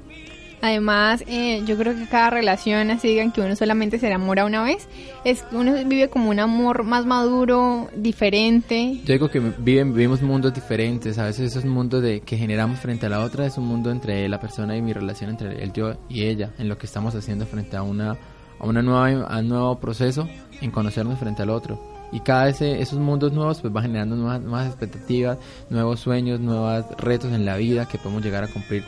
Además, 0.62 1.24
eh, 1.26 1.64
yo 1.66 1.76
creo 1.76 1.92
que 1.96 2.06
cada 2.06 2.30
relación, 2.30 2.92
así 2.92 3.08
digan 3.08 3.32
que 3.32 3.40
uno 3.40 3.56
solamente 3.56 3.98
se 3.98 4.06
enamora 4.06 4.44
una 4.44 4.62
vez, 4.62 4.86
es 5.24 5.44
uno 5.50 5.72
vive 5.84 6.08
como 6.08 6.30
un 6.30 6.38
amor 6.38 6.84
más 6.84 7.04
maduro, 7.04 7.88
diferente. 7.96 9.00
Yo 9.04 9.12
digo 9.12 9.28
que 9.28 9.40
viven, 9.40 9.92
vivimos 9.92 10.22
mundos 10.22 10.54
diferentes. 10.54 11.18
A 11.18 11.24
veces 11.24 11.50
esos 11.50 11.64
mundos 11.64 12.00
de, 12.00 12.20
que 12.20 12.36
generamos 12.36 12.78
frente 12.78 13.06
a 13.06 13.08
la 13.08 13.24
otra 13.24 13.44
es 13.44 13.58
un 13.58 13.66
mundo 13.66 13.90
entre 13.90 14.28
la 14.28 14.38
persona 14.38 14.76
y 14.76 14.82
mi 14.82 14.92
relación 14.92 15.30
entre 15.30 15.60
el 15.64 15.72
yo 15.72 15.94
y 16.08 16.26
ella, 16.26 16.52
en 16.60 16.68
lo 16.68 16.78
que 16.78 16.86
estamos 16.86 17.12
haciendo 17.16 17.44
frente 17.44 17.76
a 17.76 17.82
una, 17.82 18.16
a 18.60 18.66
nueva, 18.66 19.26
a 19.26 19.40
un 19.40 19.48
nuevo 19.48 19.80
proceso 19.80 20.28
en 20.60 20.70
conocernos 20.70 21.18
frente 21.18 21.42
al 21.42 21.50
otro. 21.50 21.82
Y 22.12 22.20
cada 22.20 22.44
vez 22.44 22.62
esos 22.62 23.00
mundos 23.00 23.32
nuevos 23.32 23.60
pues 23.60 23.74
va 23.74 23.82
generando 23.82 24.14
nuevas, 24.14 24.40
nuevas 24.40 24.68
expectativas, 24.68 25.38
nuevos 25.70 25.98
sueños, 25.98 26.38
nuevos 26.38 26.86
retos 26.98 27.32
en 27.32 27.44
la 27.44 27.56
vida 27.56 27.88
que 27.88 27.98
podemos 27.98 28.22
llegar 28.22 28.44
a 28.44 28.48
cumplir 28.48 28.84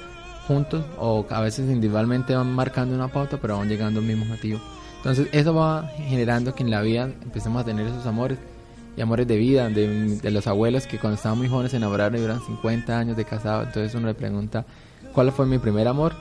juntos 0.46 0.84
o 0.98 1.26
a 1.30 1.40
veces 1.40 1.70
individualmente 1.70 2.34
van 2.34 2.52
marcando 2.52 2.94
una 2.94 3.08
pauta 3.08 3.38
pero 3.40 3.58
van 3.58 3.68
llegando 3.68 4.00
al 4.00 4.06
mismo 4.06 4.24
objetivo. 4.24 4.60
Entonces 4.98 5.28
eso 5.32 5.54
va 5.54 5.88
generando 6.08 6.54
que 6.54 6.62
en 6.62 6.70
la 6.70 6.80
vida 6.80 7.04
empecemos 7.22 7.62
a 7.62 7.64
tener 7.64 7.86
esos 7.86 8.06
amores 8.06 8.38
y 8.96 9.00
amores 9.00 9.26
de 9.26 9.36
vida, 9.36 9.68
de, 9.68 10.30
los 10.30 10.46
abuelos 10.46 10.86
que 10.86 10.98
cuando 10.98 11.16
estaban 11.16 11.38
muy 11.38 11.48
jóvenes 11.48 11.72
se 11.72 11.78
enamoraron 11.78 12.16
y 12.16 12.22
duran 12.22 12.40
50 12.40 12.98
años 12.98 13.16
de 13.16 13.24
casado, 13.24 13.64
entonces 13.64 13.94
uno 13.94 14.06
le 14.06 14.14
pregunta 14.14 14.64
cuál 15.12 15.32
fue 15.32 15.46
mi 15.46 15.58
primer 15.58 15.88
amor 15.88 16.14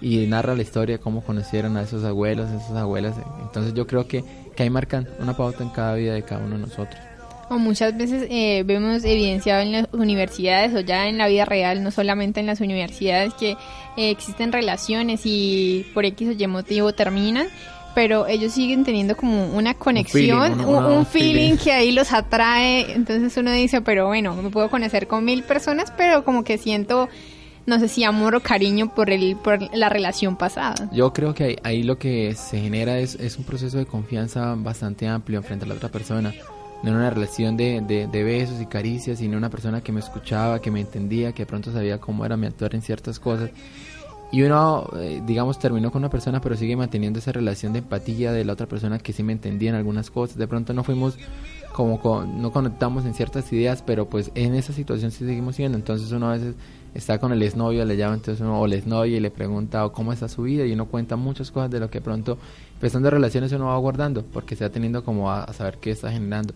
y 0.00 0.26
narra 0.26 0.54
la 0.54 0.62
historia, 0.62 0.98
cómo 0.98 1.22
conocieron 1.22 1.76
a 1.76 1.82
esos 1.82 2.04
abuelos, 2.04 2.50
esas 2.50 2.76
abuelas. 2.76 3.16
Entonces 3.42 3.74
yo 3.74 3.86
creo 3.86 4.06
que, 4.06 4.24
que 4.54 4.62
ahí 4.62 4.70
marcan 4.70 5.08
una 5.18 5.36
pauta 5.36 5.64
en 5.64 5.70
cada 5.70 5.94
vida 5.94 6.14
de 6.14 6.22
cada 6.22 6.44
uno 6.44 6.56
de 6.56 6.62
nosotros. 6.62 7.07
O 7.50 7.58
muchas 7.58 7.96
veces 7.96 8.26
eh, 8.30 8.62
vemos 8.66 9.04
evidenciado 9.04 9.62
en 9.62 9.72
las 9.72 9.88
universidades 9.92 10.74
o 10.74 10.80
ya 10.80 11.08
en 11.08 11.16
la 11.16 11.28
vida 11.28 11.44
real, 11.44 11.82
no 11.82 11.90
solamente 11.90 12.40
en 12.40 12.46
las 12.46 12.60
universidades, 12.60 13.32
que 13.34 13.52
eh, 13.96 14.10
existen 14.10 14.52
relaciones 14.52 15.22
y 15.24 15.86
por 15.94 16.04
X 16.04 16.28
o 16.28 16.32
Y 16.32 16.46
motivo 16.46 16.92
terminan, 16.92 17.46
pero 17.94 18.26
ellos 18.26 18.52
siguen 18.52 18.84
teniendo 18.84 19.16
como 19.16 19.46
una 19.56 19.74
conexión, 19.74 20.60
un 20.60 21.06
feeling, 21.06 21.56
que 21.56 21.72
ahí 21.72 21.90
los 21.90 22.12
atrae. 22.12 22.92
Entonces 22.92 23.34
uno 23.38 23.50
dice, 23.52 23.80
pero 23.80 24.06
bueno, 24.06 24.34
me 24.34 24.50
puedo 24.50 24.68
conocer 24.68 25.06
con 25.06 25.24
mil 25.24 25.42
personas, 25.42 25.90
pero 25.96 26.24
como 26.24 26.44
que 26.44 26.58
siento 26.58 27.08
no 27.64 27.78
sé 27.78 27.88
si 27.88 28.02
amor 28.02 28.34
o 28.34 28.40
cariño 28.40 28.94
por 28.94 29.10
el 29.10 29.36
por 29.36 29.74
la 29.76 29.90
relación 29.90 30.36
pasada. 30.36 30.88
Yo 30.92 31.12
creo 31.12 31.34
que 31.34 31.58
ahí, 31.62 31.82
lo 31.82 31.98
que 31.98 32.34
se 32.34 32.60
genera 32.60 32.98
es, 32.98 33.14
es, 33.16 33.36
un 33.36 33.44
proceso 33.44 33.76
de 33.76 33.84
confianza 33.84 34.54
bastante 34.56 35.06
amplio 35.06 35.42
frente 35.42 35.66
a 35.66 35.68
la 35.68 35.74
otra 35.74 35.90
persona 35.90 36.32
no 36.82 36.90
era 36.90 36.98
una 36.98 37.10
relación 37.10 37.56
de, 37.56 37.80
de, 37.80 38.24
besos 38.24 38.60
y 38.60 38.66
caricias, 38.66 39.18
sino 39.18 39.36
una 39.36 39.50
persona 39.50 39.80
que 39.80 39.92
me 39.92 40.00
escuchaba, 40.00 40.60
que 40.60 40.70
me 40.70 40.80
entendía, 40.80 41.32
que 41.32 41.42
de 41.42 41.46
pronto 41.46 41.72
sabía 41.72 41.98
cómo 41.98 42.24
era 42.24 42.36
mi 42.36 42.46
actuar 42.46 42.74
en 42.74 42.82
ciertas 42.82 43.18
cosas. 43.18 43.50
Y 44.30 44.42
uno, 44.42 44.88
eh, 44.96 45.22
digamos, 45.26 45.58
terminó 45.58 45.90
con 45.90 46.02
una 46.02 46.10
persona, 46.10 46.40
pero 46.40 46.54
sigue 46.54 46.76
manteniendo 46.76 47.18
esa 47.18 47.32
relación 47.32 47.72
de 47.72 47.78
empatía 47.78 48.30
de 48.30 48.44
la 48.44 48.52
otra 48.52 48.66
persona 48.66 48.98
que 48.98 49.12
sí 49.12 49.22
me 49.22 49.32
entendía 49.32 49.70
en 49.70 49.76
algunas 49.76 50.10
cosas. 50.10 50.36
De 50.36 50.46
pronto 50.46 50.74
no 50.74 50.84
fuimos 50.84 51.16
como, 51.72 51.98
con, 51.98 52.42
no 52.42 52.52
conectamos 52.52 53.06
en 53.06 53.14
ciertas 53.14 53.50
ideas, 53.52 53.82
pero 53.82 54.08
pues 54.08 54.30
en 54.34 54.54
esa 54.54 54.72
situación 54.72 55.12
sí 55.12 55.24
seguimos 55.24 55.56
siendo. 55.56 55.78
Entonces 55.78 56.12
uno 56.12 56.28
a 56.28 56.32
veces 56.32 56.54
está 56.94 57.18
con 57.18 57.32
el 57.32 57.42
exnovio, 57.42 57.84
le 57.84 57.96
llama 57.96 58.14
entonces 58.14 58.42
uno, 58.42 58.60
o 58.60 58.66
el 58.66 58.74
exnovio 58.74 59.16
y 59.16 59.20
le 59.20 59.30
pregunta 59.30 59.88
cómo 59.88 60.12
está 60.12 60.28
su 60.28 60.42
vida 60.42 60.66
y 60.66 60.72
uno 60.72 60.86
cuenta 60.86 61.16
muchas 61.16 61.50
cosas 61.50 61.70
de 61.70 61.80
lo 61.80 61.88
que 61.88 62.00
pronto, 62.00 62.36
empezando 62.74 63.10
relaciones, 63.10 63.52
uno 63.52 63.66
va 63.66 63.78
guardando, 63.78 64.24
porque 64.24 64.56
se 64.56 64.64
va 64.64 64.70
teniendo 64.70 65.04
como 65.04 65.32
a 65.32 65.50
saber 65.54 65.78
qué 65.78 65.90
está 65.90 66.10
generando. 66.10 66.52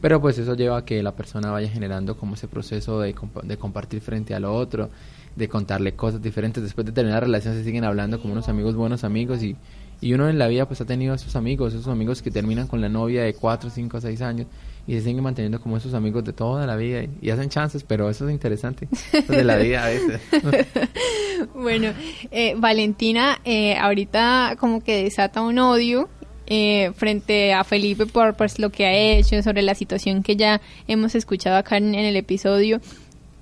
Pero 0.00 0.20
pues 0.20 0.38
eso 0.38 0.54
lleva 0.54 0.78
a 0.78 0.84
que 0.84 1.02
la 1.02 1.12
persona 1.12 1.50
vaya 1.50 1.68
generando 1.68 2.16
como 2.16 2.34
ese 2.34 2.48
proceso 2.48 3.00
de, 3.00 3.14
de 3.42 3.56
compartir 3.56 4.00
frente 4.00 4.34
al 4.34 4.44
otro, 4.44 4.90
de 5.36 5.48
contarle 5.48 5.94
cosas 5.94 6.20
diferentes. 6.22 6.62
Después 6.62 6.86
de 6.86 6.92
terminar 6.92 7.22
la 7.22 7.26
relación 7.26 7.54
se 7.54 7.64
siguen 7.64 7.84
hablando 7.84 8.20
como 8.20 8.32
unos 8.32 8.48
amigos, 8.48 8.74
buenos 8.74 9.04
amigos 9.04 9.42
y, 9.42 9.56
y 10.00 10.12
uno 10.12 10.28
en 10.28 10.38
la 10.38 10.48
vida 10.48 10.66
pues 10.66 10.80
ha 10.80 10.84
tenido 10.84 11.14
esos 11.14 11.34
amigos, 11.36 11.72
esos 11.72 11.88
amigos 11.88 12.22
que 12.22 12.30
terminan 12.30 12.66
con 12.66 12.80
la 12.80 12.88
novia 12.88 13.22
de 13.22 13.34
4, 13.34 13.70
5, 13.70 14.00
6 14.00 14.20
años 14.22 14.46
y 14.86 14.94
se 14.94 15.00
siguen 15.00 15.22
manteniendo 15.22 15.60
como 15.60 15.76
esos 15.76 15.94
amigos 15.94 16.24
de 16.24 16.32
toda 16.32 16.66
la 16.66 16.76
vida 16.76 17.04
y, 17.22 17.30
hacen 17.30 17.48
chances, 17.48 17.82
pero 17.84 18.10
eso 18.10 18.26
es 18.28 18.32
interesante 18.32 18.88
de 19.28 19.44
la 19.44 19.56
vida 19.56 19.84
a 19.84 19.88
veces. 19.88 20.20
bueno, 21.54 21.92
eh, 22.30 22.54
Valentina 22.58 23.40
eh, 23.44 23.76
ahorita 23.76 24.56
como 24.58 24.82
que 24.82 25.04
desata 25.04 25.40
un 25.40 25.58
odio 25.58 26.08
eh, 26.46 26.92
frente 26.96 27.52
a 27.54 27.64
Felipe 27.64 28.06
por 28.06 28.34
pues, 28.34 28.58
lo 28.58 28.70
que 28.70 28.86
ha 28.86 28.92
hecho, 28.92 29.42
sobre 29.42 29.62
la 29.62 29.74
situación 29.74 30.22
que 30.22 30.36
ya 30.36 30.60
hemos 30.86 31.14
escuchado 31.14 31.56
acá 31.56 31.76
en, 31.76 31.94
el 31.94 32.16
episodio, 32.16 32.80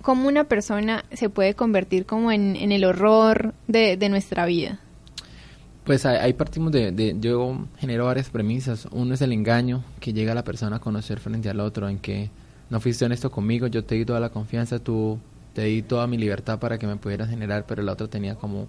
¿cómo 0.03 0.29
una 0.29 0.45
persona 0.45 1.05
se 1.12 1.29
puede 1.29 1.55
convertir 1.55 2.07
como 2.07 2.31
en, 2.31 2.57
el 2.57 2.85
horror 2.85 3.55
de, 3.67 3.97
nuestra 4.09 4.47
vida? 4.47 4.79
Pues 5.85 6.07
ahí 6.07 6.33
partimos 6.33 6.71
de, 6.71 7.17
yo 7.21 7.67
genero 7.79 8.07
varias 8.07 8.31
premisas. 8.31 8.87
Uno 8.93 9.15
es 9.15 9.21
el 9.21 9.33
engaño 9.33 9.83
que 9.99 10.12
llega 10.12 10.35
la 10.35 10.45
persona 10.45 10.77
a 10.77 10.81
conocer 10.81 11.19
frente 11.19 11.51
al 11.51 11.59
otro, 11.59 11.88
en 11.88 11.99
que 11.99 12.31
no 12.71 12.81
fuiste 12.81 13.05
honesto 13.05 13.31
conmigo, 13.31 13.67
yo 13.67 13.85
te 13.85 13.97
di 13.97 14.05
toda 14.05 14.21
la 14.21 14.31
confianza, 14.31 14.79
tú 14.79 15.19
te 15.55 15.65
di 15.65 15.83
toda 15.83 16.07
mi 16.07 16.17
libertad 16.17 16.59
para 16.59 16.79
que 16.79 16.87
me 16.87 16.97
pudieras 16.97 17.29
generar, 17.29 17.67
pero 17.67 17.83
el 17.83 17.88
otro 17.88 18.09
tenía 18.09 18.37
como 18.37 18.69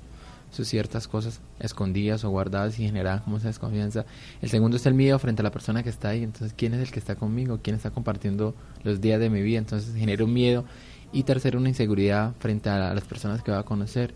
sus 0.53 0.67
ciertas 0.67 1.07
cosas 1.07 1.41
escondidas 1.59 2.23
o 2.23 2.29
guardadas 2.29 2.79
y 2.79 2.85
generaban 2.85 3.19
como 3.23 3.37
esa 3.37 3.47
desconfianza. 3.47 4.05
El 4.41 4.49
segundo 4.49 4.77
es 4.77 4.85
el 4.85 4.93
miedo 4.93 5.17
frente 5.19 5.41
a 5.41 5.43
la 5.43 5.51
persona 5.51 5.83
que 5.83 5.89
está 5.89 6.09
ahí. 6.09 6.23
Entonces, 6.23 6.53
¿quién 6.55 6.73
es 6.73 6.81
el 6.81 6.91
que 6.91 6.99
está 6.99 7.15
conmigo? 7.15 7.59
¿Quién 7.61 7.75
está 7.75 7.89
compartiendo 7.89 8.55
los 8.83 9.01
días 9.01 9.19
de 9.19 9.29
mi 9.29 9.41
vida? 9.41 9.57
Entonces, 9.57 9.95
genera 9.95 10.23
un 10.23 10.33
miedo. 10.33 10.65
Y 11.11 11.23
tercero, 11.23 11.59
una 11.59 11.69
inseguridad 11.69 12.33
frente 12.39 12.69
a 12.69 12.93
las 12.93 13.03
personas 13.03 13.41
que 13.43 13.51
va 13.51 13.59
a 13.59 13.63
conocer. 13.63 14.13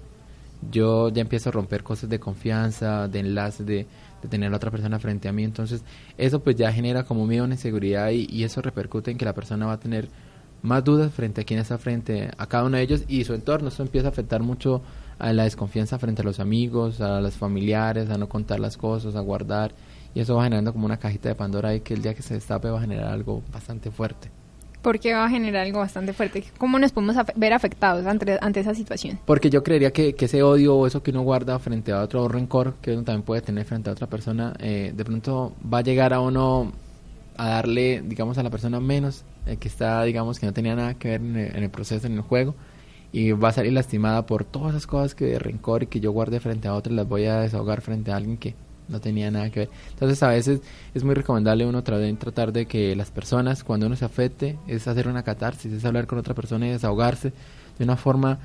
Yo 0.71 1.09
ya 1.09 1.21
empiezo 1.21 1.49
a 1.49 1.51
romper 1.51 1.83
cosas 1.83 2.09
de 2.09 2.19
confianza, 2.19 3.07
de 3.07 3.19
enlaces, 3.19 3.65
de, 3.65 3.85
tener 4.29 4.51
a 4.51 4.55
otra 4.55 4.71
persona 4.71 4.99
frente 4.99 5.27
a 5.27 5.31
mí. 5.31 5.43
Entonces, 5.43 5.83
eso 6.17 6.39
pues 6.39 6.55
ya 6.55 6.71
genera 6.71 7.03
como 7.03 7.25
miedo, 7.25 7.45
una 7.45 7.55
inseguridad 7.55 8.09
y, 8.09 8.27
y 8.29 8.43
eso 8.43 8.61
repercute 8.61 9.11
en 9.11 9.17
que 9.17 9.25
la 9.25 9.33
persona 9.33 9.65
va 9.65 9.73
a 9.73 9.79
tener 9.79 10.09
más 10.61 10.83
dudas 10.83 11.13
frente 11.13 11.41
a 11.41 11.43
quién 11.43 11.59
está 11.59 11.77
frente 11.77 12.29
a 12.37 12.47
cada 12.47 12.65
uno 12.65 12.77
de 12.77 12.83
ellos 12.83 13.03
y 13.07 13.23
su 13.23 13.33
entorno. 13.33 13.69
Eso 13.69 13.83
empieza 13.83 14.07
a 14.07 14.11
afectar 14.11 14.41
mucho 14.41 14.81
a 15.19 15.33
la 15.33 15.43
desconfianza 15.43 15.97
frente 15.99 16.21
a 16.21 16.25
los 16.25 16.39
amigos, 16.39 17.01
a 17.01 17.21
los 17.21 17.35
familiares, 17.35 18.09
a 18.09 18.17
no 18.17 18.29
contar 18.29 18.59
las 18.59 18.77
cosas, 18.77 19.15
a 19.15 19.21
guardar. 19.21 19.73
Y 20.13 20.19
eso 20.19 20.35
va 20.35 20.43
generando 20.43 20.73
como 20.73 20.85
una 20.85 20.97
cajita 20.97 21.29
de 21.29 21.35
Pandora 21.35 21.75
y 21.75 21.81
que 21.81 21.93
el 21.93 22.01
día 22.01 22.13
que 22.13 22.21
se 22.21 22.33
destape 22.33 22.69
va 22.69 22.79
a 22.79 22.81
generar 22.81 23.11
algo 23.11 23.43
bastante 23.51 23.91
fuerte. 23.91 24.29
¿Por 24.81 24.99
qué 24.99 25.13
va 25.13 25.25
a 25.25 25.29
generar 25.29 25.65
algo 25.65 25.79
bastante 25.79 26.13
fuerte? 26.13 26.43
¿Cómo 26.57 26.79
nos 26.79 26.91
podemos 26.91 27.15
ver 27.35 27.51
afectados 27.51 28.05
ante, 28.05 28.37
ante 28.39 28.59
esa 28.59 28.73
situación? 28.73 29.19
Porque 29.25 29.49
yo 29.49 29.63
creería 29.63 29.91
que, 29.91 30.13
que, 30.13 30.25
ese 30.25 30.43
odio 30.43 30.75
o 30.75 30.87
eso 30.87 31.03
que 31.03 31.11
uno 31.11 31.23
guarda 31.23 31.59
frente 31.59 31.91
a 31.91 32.01
otro 32.01 32.27
rencor 32.27 32.75
que 32.81 32.93
uno 32.93 33.03
también 33.03 33.23
puede 33.23 33.41
tener 33.41 33.65
frente 33.65 33.89
a 33.89 33.93
otra 33.93 34.07
persona, 34.07 34.53
eh, 34.59 34.93
de 34.95 35.05
pronto 35.05 35.53
va 35.71 35.79
a 35.79 35.81
llegar 35.81 36.13
a 36.13 36.21
uno 36.21 36.71
a 37.35 37.49
darle, 37.49 38.01
digamos, 38.05 38.37
a 38.37 38.43
la 38.43 38.49
persona 38.49 38.79
menos 38.79 39.23
eh, 39.47 39.57
que 39.57 39.67
está, 39.67 40.03
digamos, 40.03 40.39
que 40.39 40.45
no 40.45 40.53
tenía 40.53 40.75
nada 40.75 40.93
que 40.95 41.09
ver 41.09 41.21
en 41.21 41.63
el 41.63 41.69
proceso, 41.69 42.07
en 42.07 42.13
el 42.13 42.21
juego, 42.21 42.55
y 43.11 43.31
va 43.31 43.49
a 43.49 43.53
salir 43.53 43.73
lastimada 43.73 44.25
por 44.25 44.43
todas 44.43 44.71
esas 44.71 44.87
cosas 44.87 45.15
que 45.15 45.25
de 45.25 45.39
rencor 45.39 45.83
y 45.83 45.87
que 45.87 45.99
yo 45.99 46.11
guardé 46.11 46.39
frente 46.39 46.67
a 46.67 46.73
otros 46.73 46.95
las 46.95 47.07
voy 47.07 47.25
a 47.25 47.39
desahogar 47.39 47.81
frente 47.81 48.11
a 48.11 48.17
alguien 48.17 48.37
que 48.37 48.55
no 48.89 48.99
tenía 48.99 49.31
nada 49.31 49.49
que 49.49 49.61
ver. 49.61 49.69
Entonces 49.89 50.21
a 50.23 50.29
veces 50.29 50.61
es 50.93 51.03
muy 51.03 51.15
recomendable 51.15 51.65
uno 51.65 51.83
tratar 51.83 52.51
de 52.51 52.65
que 52.65 52.95
las 52.95 53.11
personas 53.11 53.63
cuando 53.63 53.87
uno 53.87 53.95
se 53.95 54.05
afecte 54.05 54.57
es 54.67 54.87
hacer 54.87 55.07
una 55.07 55.23
catarsis, 55.23 55.71
es 55.71 55.85
hablar 55.85 56.07
con 56.07 56.19
otra 56.19 56.33
persona 56.33 56.67
y 56.67 56.71
desahogarse 56.71 57.33
de 57.77 57.83
una 57.83 57.97
forma 57.97 58.39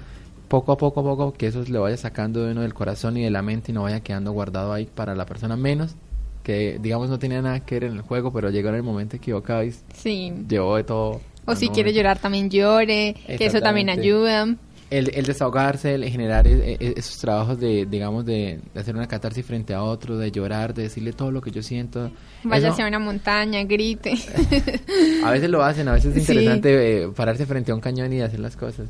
poco 0.48 0.72
a 0.72 0.76
poco 0.76 1.00
a 1.00 1.02
poco 1.02 1.32
que 1.32 1.46
eso 1.46 1.64
le 1.66 1.78
vaya 1.78 1.96
sacando 1.96 2.44
de 2.44 2.52
uno 2.52 2.62
del 2.62 2.74
corazón 2.74 3.16
y 3.16 3.22
de 3.22 3.30
la 3.30 3.42
mente 3.42 3.72
y 3.72 3.74
no 3.74 3.82
vaya 3.82 4.00
quedando 4.00 4.32
guardado 4.32 4.72
ahí 4.72 4.86
para 4.86 5.14
la 5.14 5.26
persona 5.26 5.56
menos 5.56 5.96
que 6.42 6.78
digamos 6.80 7.08
no 7.08 7.18
tenía 7.18 7.40
nada 7.40 7.60
que 7.60 7.76
ver 7.76 7.84
en 7.84 7.92
el 7.94 8.02
juego 8.02 8.32
pero 8.32 8.50
llegó 8.50 8.68
en 8.70 8.76
el 8.76 8.82
momento 8.82 9.16
equivocado 9.16 9.62
y 9.64 9.72
sí. 9.94 10.32
llevó 10.48 10.76
de 10.76 10.84
todo 10.84 11.20
o 11.44 11.56
si 11.56 11.68
quiere 11.68 11.92
llorar 11.92 12.18
también 12.18 12.50
llore, 12.50 13.14
que 13.26 13.46
eso 13.46 13.60
también 13.60 13.90
ayuda. 13.90 14.54
El, 14.90 15.10
el 15.14 15.24
desahogarse, 15.24 15.94
el 15.94 16.04
generar 16.04 16.46
e, 16.46 16.74
e, 16.74 16.94
esos 16.98 17.16
trabajos 17.16 17.58
de, 17.58 17.86
digamos, 17.86 18.26
de, 18.26 18.60
hacer 18.74 18.94
una 18.94 19.08
catarsis 19.08 19.44
frente 19.44 19.72
a 19.72 19.82
otro, 19.82 20.18
de 20.18 20.30
llorar, 20.30 20.74
de 20.74 20.82
decirle 20.82 21.14
todo 21.14 21.30
lo 21.30 21.40
que 21.40 21.50
yo 21.50 21.62
siento. 21.62 22.12
Vaya 22.44 22.68
a 22.70 22.88
una 22.88 22.98
montaña, 22.98 23.64
grite. 23.64 24.12
a 25.24 25.30
veces 25.30 25.48
lo 25.48 25.62
hacen, 25.62 25.88
a 25.88 25.92
veces 25.92 26.14
es 26.14 26.28
interesante 26.28 27.04
eh, 27.04 27.08
pararse 27.08 27.46
frente 27.46 27.72
a 27.72 27.74
un 27.74 27.80
cañón 27.80 28.12
y 28.12 28.20
hacer 28.20 28.40
las 28.40 28.54
cosas. 28.54 28.88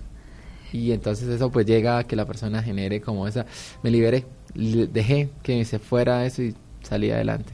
Y 0.73 0.91
entonces 0.91 1.29
eso 1.29 1.51
pues 1.51 1.67
llega 1.67 1.99
a 1.99 2.05
que 2.05 2.17
la 2.17 2.27
persona 2.27 2.63
genere 2.63 3.01
como 3.01 3.29
esa, 3.29 3.47
me 3.83 3.91
liberé, 3.91 4.25
dejé 4.55 5.29
que 5.43 5.65
se 5.65 5.79
fuera 5.79 6.27
eso 6.27 6.43
y 6.43 6.55
salí 6.83 7.11
adelante. 7.11 7.53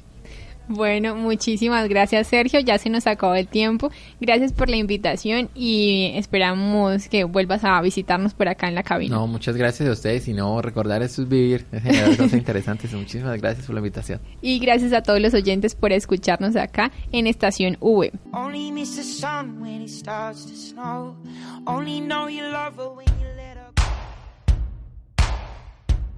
Bueno, 0.68 1.14
muchísimas 1.14 1.88
gracias 1.88 2.26
Sergio, 2.26 2.60
ya 2.60 2.76
se 2.76 2.90
nos 2.90 3.06
acabó 3.06 3.34
el 3.34 3.48
tiempo. 3.48 3.90
Gracias 4.20 4.52
por 4.52 4.68
la 4.68 4.76
invitación 4.76 5.48
y 5.54 6.12
esperamos 6.14 7.08
que 7.08 7.24
vuelvas 7.24 7.64
a 7.64 7.80
visitarnos 7.80 8.34
por 8.34 8.48
acá 8.48 8.68
en 8.68 8.74
la 8.74 8.82
cabina. 8.82 9.16
No, 9.16 9.26
muchas 9.26 9.56
gracias 9.56 9.88
a 9.88 9.92
ustedes 9.92 10.28
y 10.28 10.34
no 10.34 10.60
recordar 10.60 11.02
eso 11.02 11.22
es 11.22 11.28
vivir, 11.28 11.64
es 11.72 11.82
generar 11.82 12.10
cosas 12.10 12.32
interesantes. 12.34 12.92
Muchísimas 12.92 13.40
gracias 13.40 13.64
por 13.64 13.74
la 13.74 13.80
invitación. 13.80 14.20
Y 14.42 14.58
gracias 14.58 14.92
a 14.92 15.02
todos 15.02 15.20
los 15.20 15.32
oyentes 15.32 15.74
por 15.74 15.92
escucharnos 15.92 16.54
acá 16.54 16.92
en 17.12 17.26
Estación 17.26 17.78
V. 17.80 18.12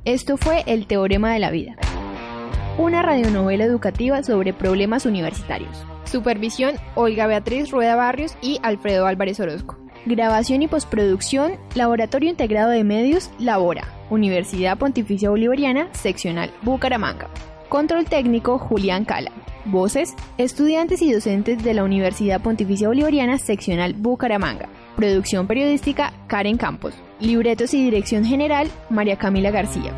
Esto 0.05 0.37
fue 0.37 0.64
El 0.66 0.87
Teorema 0.87 1.33
de 1.33 1.38
la 1.38 1.51
Vida, 1.53 1.77
una 2.81 3.03
radionovela 3.03 3.64
educativa 3.64 4.23
sobre 4.23 4.55
problemas 4.55 5.05
universitarios. 5.05 5.85
Supervisión 6.05 6.77
Olga 6.95 7.27
Beatriz 7.27 7.71
Rueda 7.71 7.95
Barrios 7.95 8.37
y 8.40 8.59
Alfredo 8.62 9.07
Álvarez 9.07 9.38
Orozco. 9.38 9.77
Grabación 10.07 10.62
y 10.62 10.69
postproducción 10.69 11.59
Laboratorio 11.75 12.31
Integrado 12.31 12.71
de 12.71 12.83
Medios 12.83 13.31
Labora, 13.38 13.87
Universidad 14.09 14.79
Pontificia 14.79 15.29
Bolivariana, 15.29 15.88
Seccional 15.93 16.51
Bucaramanga. 16.62 17.29
Control 17.69 18.07
técnico 18.07 18.59
Julián 18.59 19.05
Cala. 19.05 19.31
Voces, 19.66 20.14
estudiantes 20.38 21.03
y 21.03 21.12
docentes 21.12 21.62
de 21.62 21.75
la 21.75 21.85
Universidad 21.85 22.40
Pontificia 22.40 22.88
Bolivariana, 22.88 23.37
Seccional 23.37 23.93
Bucaramanga. 23.93 24.71
Producción 24.97 25.47
periodística 25.47 26.14
Karen 26.29 26.57
Campos. 26.57 26.95
Libretos 27.21 27.75
y 27.75 27.85
dirección 27.85 28.25
general 28.25 28.71
María 28.88 29.16
Camila 29.16 29.51
García. 29.51 29.93